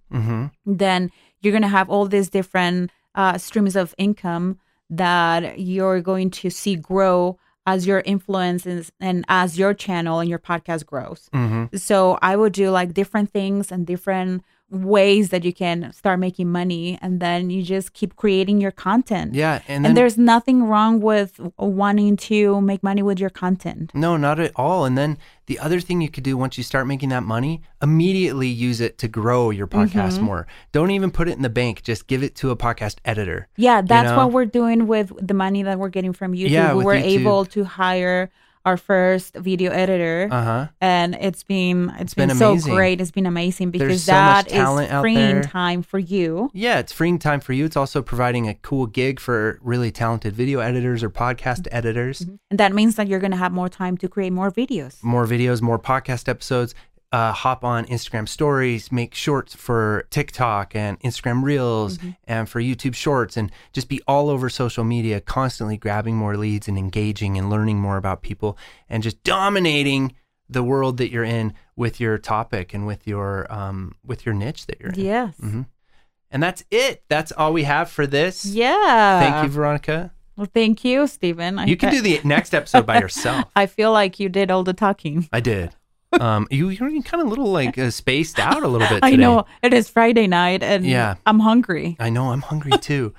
then 0.65 1.10
you're 1.41 1.51
going 1.51 1.63
to 1.63 1.67
have 1.67 1.89
all 1.89 2.06
these 2.06 2.30
different 2.30 2.91
uh, 3.17 3.38
streams 3.38 3.75
of 3.75 3.93
income 3.97 4.58
that 4.89 5.60
you're 5.60 5.99
going 5.99 6.30
to 6.30 6.49
see 6.49 6.75
grow 6.77 7.38
as 7.65 7.86
your 7.86 8.01
influence 8.06 8.65
is, 8.65 8.93
and 9.01 9.25
as 9.27 9.60
your 9.60 9.73
channel 9.73 10.19
and 10.21 10.30
your 10.30 10.39
podcast 10.39 10.86
grows. 10.86 11.30
So 11.75 12.17
I 12.21 12.38
would 12.38 12.53
do 12.53 12.69
like 12.71 12.93
different 12.93 13.32
things 13.34 13.71
and 13.73 13.86
different 13.86 14.43
ways 14.69 15.30
that 15.30 15.45
you 15.45 15.53
can 15.53 15.93
start 15.93 16.19
making 16.19 16.51
money 16.51 16.99
and 17.01 17.21
then 17.21 17.49
you 17.49 17.63
just 17.63 17.93
keep 17.93 18.17
creating 18.17 18.60
your 18.60 18.71
content. 18.71 19.34
yeah, 19.34 19.62
and 19.67 19.86
And, 19.86 19.95
there's 19.95 20.17
nothing 20.17 20.63
wrong 20.63 20.99
with 20.99 21.39
wanting 21.58 22.17
to 22.17 22.60
make 22.60 22.84
money 22.84 23.01
with 23.01 23.17
your 23.17 23.30
content. 23.30 23.91
No, 23.93 24.17
not 24.17 24.39
at 24.41 24.51
all. 24.58 24.84
And 24.84 24.97
then 24.97 25.17
the 25.45 25.58
other 25.60 25.80
thing 25.80 26.01
you 26.01 26.10
could 26.10 26.25
do 26.25 26.36
once 26.36 26.58
you 26.58 26.63
start 26.65 26.86
making 26.86 27.10
that 27.10 27.23
money, 27.23 27.62
immediately 27.82 28.49
use 28.49 28.82
it 28.82 28.97
to 28.97 29.08
grow 29.08 29.51
your 29.51 29.67
podcast 29.67 30.15
Mm-hmm. 30.15 30.23
more. 30.25 30.47
Don't 30.73 30.91
even 30.91 31.12
put 31.12 31.30
it 31.30 31.38
in 31.38 31.43
the 31.43 31.49
bank. 31.49 31.82
Just 31.84 32.08
give 32.08 32.21
it 32.21 32.36
to 32.36 32.51
a 32.51 32.58
podcast 32.58 32.97
editor. 33.06 33.47
Yeah, 33.56 33.82
that's 33.82 34.10
know? 34.10 34.17
what 34.17 34.32
we're 34.34 34.45
doing 34.45 34.88
with 34.88 35.13
the 35.25 35.34
money 35.34 35.63
that 35.63 35.80
we're 35.80 35.89
getting 35.89 36.12
from 36.12 36.34
YouTube. 36.34 36.49
Yeah, 36.49 36.73
we 36.73 36.84
were 36.84 36.93
YouTube. 36.95 37.03
able 37.21 37.45
to 37.45 37.63
hire 37.63 38.30
our 38.67 38.75
first 38.75 39.34
video 39.36 39.71
editor. 39.71 40.27
Uh 40.30 40.43
huh. 40.43 40.67
and 40.82 41.15
it's 41.15 41.41
been 41.41 41.89
it's 41.99 42.13
been 42.13 42.27
been, 42.27 42.38
so 42.38 42.58
great. 42.58 42.99
It's 42.99 43.12
been 43.12 43.25
amazing 43.25 43.71
because 43.71 44.03
so 44.03 44.12
that 44.12 44.51
is 44.51 44.89
freeing 44.99 45.41
time 45.41 45.82
for 45.82 45.99
you. 45.99 46.51
Yeah, 46.53 46.80
it's 46.80 46.91
freeing 46.91 47.17
time 47.17 47.39
for 47.39 47.53
you. 47.53 47.63
It's 47.63 47.77
also 47.77 48.01
providing 48.01 48.49
a 48.49 48.56
cool 48.56 48.86
gig 48.86 49.21
for 49.21 49.60
really 49.63 49.89
talented 49.89 50.36
video 50.36 50.60
editors 50.60 51.01
or 51.01 51.10
podcast 51.10 51.69
editors. 51.71 52.21
And 52.51 52.60
that 52.60 52.73
means 52.73 52.95
that 52.95 53.08
you're 53.08 53.21
going 53.21 53.32
to 53.32 53.38
have 53.38 53.53
more 53.53 53.69
time 53.69 53.95
to 53.97 54.10
create 54.10 54.34
more 54.34 54.51
videos. 54.51 55.01
More 55.01 55.25
videos, 55.25 55.62
more 55.62 55.80
podcast 55.80 56.27
episodes. 56.27 56.75
Uh, 57.10 57.32
hop 57.32 57.63
on 57.63 57.86
Instagram 57.86 58.28
stories, 58.28 58.91
make 58.91 59.15
shorts 59.15 59.56
for 59.56 60.06
TikTok 60.10 60.76
and 60.76 61.00
Instagram 61.00 61.41
Reels 61.41 61.98
and 62.26 62.50
for 62.50 62.60
YouTube 62.60 62.96
Shorts, 62.96 63.38
and 63.38 63.50
just 63.72 63.88
be 63.88 64.02
all 64.10 64.30
over 64.30 64.50
social 64.50 64.84
media, 64.84 65.22
constantly 65.22 65.78
grabbing 65.78 66.17
more 66.17 66.36
leads 66.36 66.67
and 66.67 66.78
engaging 66.78 67.38
and 67.38 67.50
learning 67.50 67.80
more 67.80 67.96
about 67.96 68.24
people 68.24 68.58
and 68.89 69.04
just 69.04 69.24
dominating 69.24 70.15
the 70.50 70.63
world 70.63 70.98
that 70.98 71.10
you're 71.10 71.24
in 71.24 71.54
with 71.78 72.02
your 72.02 72.17
topic 72.17 72.74
and 72.74 72.86
with 72.86 73.08
your 73.08 73.50
um, 73.52 73.96
with 74.06 74.26
your 74.26 74.36
niche 74.36 74.65
that 74.65 74.80
you're 74.82 74.89
in. 74.89 75.00
Yes. 75.00 75.39
And 76.30 76.43
that's 76.43 76.63
it. 76.72 77.04
That's 77.08 77.32
all 77.32 77.54
we 77.54 77.63
have 77.63 77.89
for 77.89 78.06
this. 78.06 78.43
Yeah. 78.46 79.20
Thank 79.22 79.46
you, 79.46 79.50
Veronica. 79.50 80.12
Well, 80.36 80.48
thank 80.54 80.84
you, 80.84 81.08
Stephen. 81.08 81.58
I 81.58 81.65
You 81.65 81.78
can 81.78 81.91
do 81.91 82.02
the 82.02 82.20
next 82.24 82.54
episode 82.54 82.86
by 82.86 83.00
yourself. 83.02 83.46
I 83.56 83.65
feel 83.65 83.91
like 83.91 84.20
you 84.20 84.30
did 84.30 84.52
all 84.52 84.63
the 84.63 84.74
talking. 84.74 85.28
I 85.32 85.39
did. 85.39 85.76
Um, 86.20 86.48
you 86.50 86.70
you're 86.70 86.89
kind 87.04 87.22
of 87.22 87.28
little 87.30 87.52
like 87.52 87.78
uh, 87.78 87.91
spaced 87.91 88.39
out 88.39 88.63
a 88.63 88.67
little 88.67 88.88
bit. 88.88 88.96
Today. 89.04 89.13
I 89.13 89.15
know 89.15 89.46
it 89.62 89.74
is 89.74 89.89
Friday 89.89 90.28
night 90.28 90.63
and 90.63 90.86
Yeah. 90.86 91.15
I'm 91.26 91.39
hungry. 91.39 91.98
I 92.00 92.10
know. 92.10 92.32
I'm 92.32 92.41
hungry 92.41 92.78
too. 92.82 93.13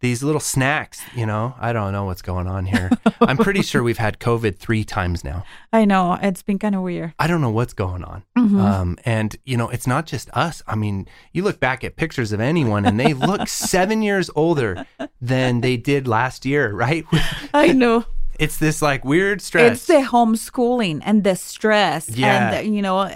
These 0.00 0.22
little 0.22 0.42
snacks, 0.42 1.00
you 1.14 1.24
know, 1.24 1.54
I 1.58 1.72
don't 1.72 1.90
know 1.90 2.04
what's 2.04 2.20
going 2.20 2.46
on 2.46 2.66
here. 2.66 2.90
I'm 3.18 3.38
pretty 3.38 3.62
sure 3.62 3.82
we've 3.82 3.96
had 3.96 4.20
COVID 4.20 4.58
three 4.58 4.84
times 4.84 5.24
now. 5.24 5.42
I 5.72 5.86
know 5.86 6.18
it's 6.20 6.42
been 6.42 6.58
kind 6.58 6.74
of 6.74 6.82
weird. 6.82 7.14
I 7.18 7.26
don't 7.26 7.40
know 7.40 7.50
what's 7.50 7.72
going 7.72 8.04
on. 8.04 8.22
Mm-hmm. 8.36 8.60
Um, 8.60 8.98
and, 9.06 9.34
you 9.44 9.56
know, 9.56 9.70
it's 9.70 9.86
not 9.86 10.04
just 10.04 10.28
us. 10.34 10.62
I 10.66 10.74
mean, 10.74 11.08
you 11.32 11.42
look 11.42 11.60
back 11.60 11.82
at 11.82 11.96
pictures 11.96 12.30
of 12.32 12.40
anyone 12.40 12.84
and 12.84 13.00
they 13.00 13.14
look 13.14 13.48
seven 13.48 14.02
years 14.02 14.28
older 14.36 14.84
than 15.18 15.62
they 15.62 15.78
did 15.78 16.06
last 16.06 16.44
year, 16.44 16.74
right? 16.74 17.06
I 17.54 17.72
know. 17.72 18.04
It's 18.38 18.58
this 18.58 18.82
like 18.82 19.04
weird 19.04 19.40
stress. 19.42 19.72
It's 19.72 19.86
the 19.86 20.06
homeschooling 20.06 21.00
and 21.04 21.24
the 21.24 21.36
stress 21.36 22.08
Yeah. 22.10 22.26
and 22.36 22.66
the, 22.66 22.70
you 22.74 22.82
know 22.82 23.10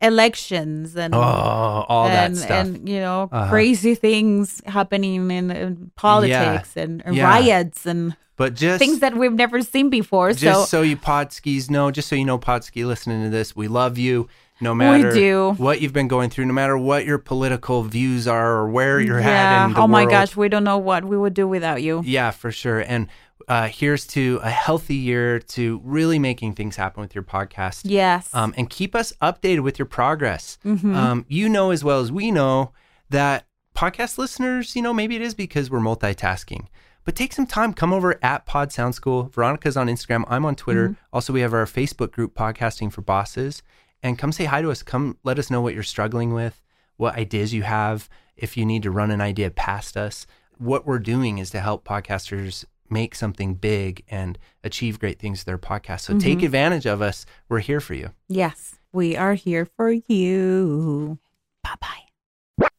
elections 0.00 0.96
and 0.96 1.14
oh, 1.14 1.18
all 1.20 2.08
and, 2.08 2.34
that 2.36 2.40
stuff. 2.40 2.66
and 2.66 2.88
you 2.88 2.98
know 3.00 3.28
Uh-huh. 3.30 3.50
crazy 3.50 3.94
things 3.94 4.60
happening 4.66 5.30
in, 5.30 5.50
in 5.50 5.90
politics 5.96 6.76
and, 6.76 7.02
and 7.04 7.14
Yeah. 7.16 7.28
riots 7.28 7.86
and 7.86 8.16
but 8.36 8.54
just 8.54 8.78
things 8.80 8.98
that 9.00 9.16
we've 9.16 9.32
never 9.32 9.62
seen 9.62 9.90
before. 9.90 10.32
just 10.32 10.42
so 10.70 10.78
so, 10.78 10.82
you 10.82 10.96
podskis 10.96 11.70
know, 11.70 11.90
just 11.90 12.08
so 12.08 12.16
you 12.16 12.24
know, 12.24 12.38
podski 12.38 12.84
listening 12.84 13.22
to 13.24 13.30
this, 13.30 13.54
we 13.54 13.68
love 13.68 13.98
you. 13.98 14.28
No 14.60 14.74
matter 14.74 15.52
what 15.54 15.80
you've 15.80 15.92
been 15.92 16.06
going 16.08 16.30
through, 16.30 16.46
no 16.46 16.52
matter 16.52 16.78
what 16.78 17.04
your 17.04 17.18
political 17.18 17.82
views 17.82 18.28
are 18.28 18.52
or 18.58 18.68
where 18.70 19.00
you're 19.00 19.18
at 19.18 19.26
yeah. 19.26 19.66
in 19.66 19.72
the 19.72 19.80
Oh 19.80 19.88
my 19.88 20.02
world. 20.02 20.10
gosh, 20.10 20.36
we 20.36 20.48
don't 20.48 20.62
know 20.64 20.78
what 20.78 21.04
we 21.04 21.16
would 21.16 21.34
do 21.34 21.48
without 21.48 21.82
you. 21.82 22.00
Yeah, 22.04 22.30
for 22.30 22.52
sure. 22.52 22.78
And 22.80 23.08
Uh, 23.48 23.68
here's 23.68 24.06
to 24.08 24.40
a 24.42 24.50
healthy 24.50 24.94
year 24.94 25.38
to 25.38 25.80
really 25.84 26.18
making 26.18 26.54
things 26.54 26.76
happen 26.76 27.00
with 27.00 27.14
your 27.14 27.24
podcast. 27.24 27.82
Yes. 27.84 28.32
Um, 28.34 28.54
and 28.56 28.68
keep 28.68 28.94
us 28.94 29.12
updated 29.20 29.60
with 29.60 29.78
your 29.78 29.86
progress. 29.86 30.58
Um, 30.64 31.24
you 31.28 31.48
know 31.48 31.70
as 31.70 31.82
well 31.84 32.00
as 32.00 32.10
we 32.12 32.30
know 32.30 32.72
that 33.10 33.46
podcast 33.74 34.18
listeners, 34.18 34.76
you 34.76 34.82
know, 34.82 34.92
maybe 34.94 35.16
it 35.16 35.22
is 35.22 35.34
because 35.34 35.70
we're 35.70 35.80
multitasking. 35.80 36.66
But 37.04 37.16
take 37.16 37.32
some 37.32 37.46
time, 37.46 37.72
come 37.74 37.92
over 37.92 38.18
at 38.22 38.46
Pod 38.46 38.70
Sound 38.70 38.94
School. 38.94 39.24
Veronica's 39.24 39.76
on 39.76 39.88
Instagram. 39.88 40.24
I'm 40.28 40.44
on 40.44 40.54
Twitter. 40.54 40.96
Also, 41.12 41.32
we 41.32 41.40
have 41.40 41.52
our 41.52 41.64
Facebook 41.66 42.12
group, 42.12 42.34
Podcasting 42.34 42.92
for 42.92 43.02
Bosses. 43.02 43.62
And 44.04 44.18
come 44.18 44.30
say 44.30 44.44
hi 44.44 44.62
to 44.62 44.70
us. 44.70 44.82
Come 44.82 45.18
let 45.24 45.38
us 45.38 45.50
know 45.50 45.60
what 45.60 45.74
you're 45.74 45.82
struggling 45.82 46.32
with, 46.32 46.62
what 46.96 47.16
ideas 47.16 47.52
you 47.52 47.62
have. 47.64 48.08
If 48.36 48.56
you 48.56 48.64
need 48.64 48.84
to 48.84 48.90
run 48.90 49.10
an 49.10 49.20
idea 49.20 49.50
past 49.50 49.96
us, 49.96 50.26
what 50.58 50.86
we're 50.86 51.00
doing 51.00 51.38
is 51.38 51.50
to 51.50 51.60
help 51.60 51.84
podcasters 51.84 52.64
make 52.92 53.14
something 53.14 53.54
big 53.54 54.04
and 54.08 54.38
achieve 54.62 54.98
great 54.98 55.18
things 55.18 55.40
with 55.40 55.46
their 55.46 55.58
podcast. 55.58 56.00
So 56.00 56.12
mm-hmm. 56.12 56.20
take 56.20 56.42
advantage 56.42 56.86
of 56.86 57.02
us. 57.02 57.26
We're 57.48 57.60
here 57.60 57.80
for 57.80 57.94
you. 57.94 58.10
yes. 58.28 58.78
We 58.94 59.16
are 59.16 59.32
here 59.32 59.64
for 59.64 59.90
you. 59.90 61.18
Bye 61.64 61.76
bye. 61.80 62.02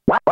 Because 0.05 0.29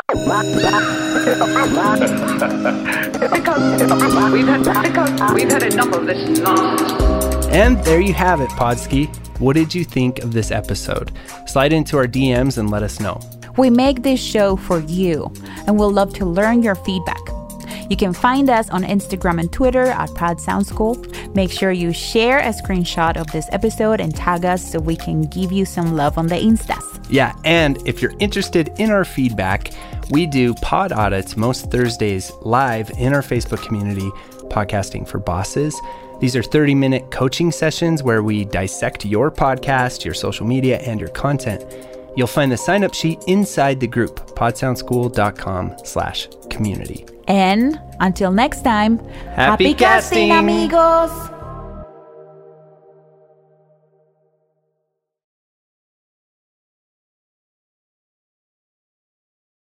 we've 4.32 4.48
had, 4.48 4.64
because 4.84 5.34
we've 5.34 5.50
had 5.50 5.64
enough 5.64 5.92
of 5.94 6.06
this 6.06 6.40
nonsense. 6.40 7.48
And 7.48 7.84
there 7.84 8.00
you 8.00 8.14
have 8.14 8.42
it, 8.42 8.50
Podski. 8.52 9.10
What 9.40 9.54
did 9.54 9.74
you 9.74 9.84
think 9.84 10.20
of 10.20 10.34
this 10.34 10.52
episode? 10.52 11.12
Slide 11.48 11.74
into 11.74 11.98
our 11.98 12.06
DMs 12.06 12.60
and 12.60 12.70
let 12.70 12.84
us 12.84 13.00
know. 13.00 13.20
We 13.58 13.72
make 13.72 14.04
this 14.04 14.22
show 14.22 14.56
for 14.56 14.82
you, 14.82 15.34
and 15.66 15.80
we'll 15.80 15.92
love 15.92 16.14
to 16.16 16.26
learn 16.26 16.62
your 16.62 16.76
feedback. 16.76 17.18
You 17.92 17.98
can 17.98 18.14
find 18.14 18.50
us 18.50 18.70
on 18.70 18.84
Instagram 18.84 19.38
and 19.38 19.52
Twitter 19.52 19.88
at 19.88 20.16
Pod 20.16 20.40
Sound 20.40 20.66
School. 20.66 20.96
Make 21.36 21.52
sure 21.52 21.74
you 21.74 21.92
share 21.92 22.40
a 22.40 22.54
screenshot 22.54 23.18
of 23.18 23.30
this 23.34 23.50
episode 23.52 24.00
and 24.00 24.16
tag 24.16 24.46
us 24.46 24.72
so 24.72 24.80
we 24.80 24.96
can 24.96 25.24
give 25.24 25.52
you 25.52 25.66
some 25.66 25.98
love 25.98 26.18
on 26.18 26.28
the 26.28 26.36
Instas. 26.36 27.06
Yeah, 27.10 27.36
and 27.44 27.86
if 27.86 28.02
you're 28.02 28.14
interested 28.20 28.72
in 28.78 28.92
our 28.92 29.04
feedback, 29.04 29.74
we 30.10 30.26
do 30.26 30.54
pod 30.62 30.94
audits 30.94 31.36
most 31.36 31.70
Thursdays 31.70 32.32
live 32.44 32.90
in 32.92 33.14
our 33.14 33.22
Facebook 33.22 33.62
community, 33.62 34.10
Podcasting 34.48 35.06
for 35.06 35.20
Bosses. 35.20 35.78
These 36.22 36.38
are 36.38 36.44
30 36.44 36.76
minute 36.76 37.12
coaching 37.12 37.52
sessions 37.52 38.04
where 38.04 38.24
we 38.24 38.46
dissect 38.46 39.04
your 39.04 39.30
podcast, 39.30 40.06
your 40.06 40.14
social 40.14 40.48
media, 40.48 40.78
and 40.78 40.98
your 40.98 41.10
content. 41.10 41.66
You'll 42.16 42.28
find 42.28 42.54
the 42.54 42.58
sign 42.58 42.86
up 42.86 42.94
sheet 42.94 43.20
inside 43.28 43.82
the 43.82 43.88
group, 43.88 44.34
podsoundschool.com 44.34 45.76
slash 45.84 46.30
community. 46.50 47.06
And 47.32 47.80
until 48.02 48.30
next 48.30 48.62
time, 48.64 49.00
Happy 49.36 49.74
casting. 49.74 50.32
amigos! 50.34 51.12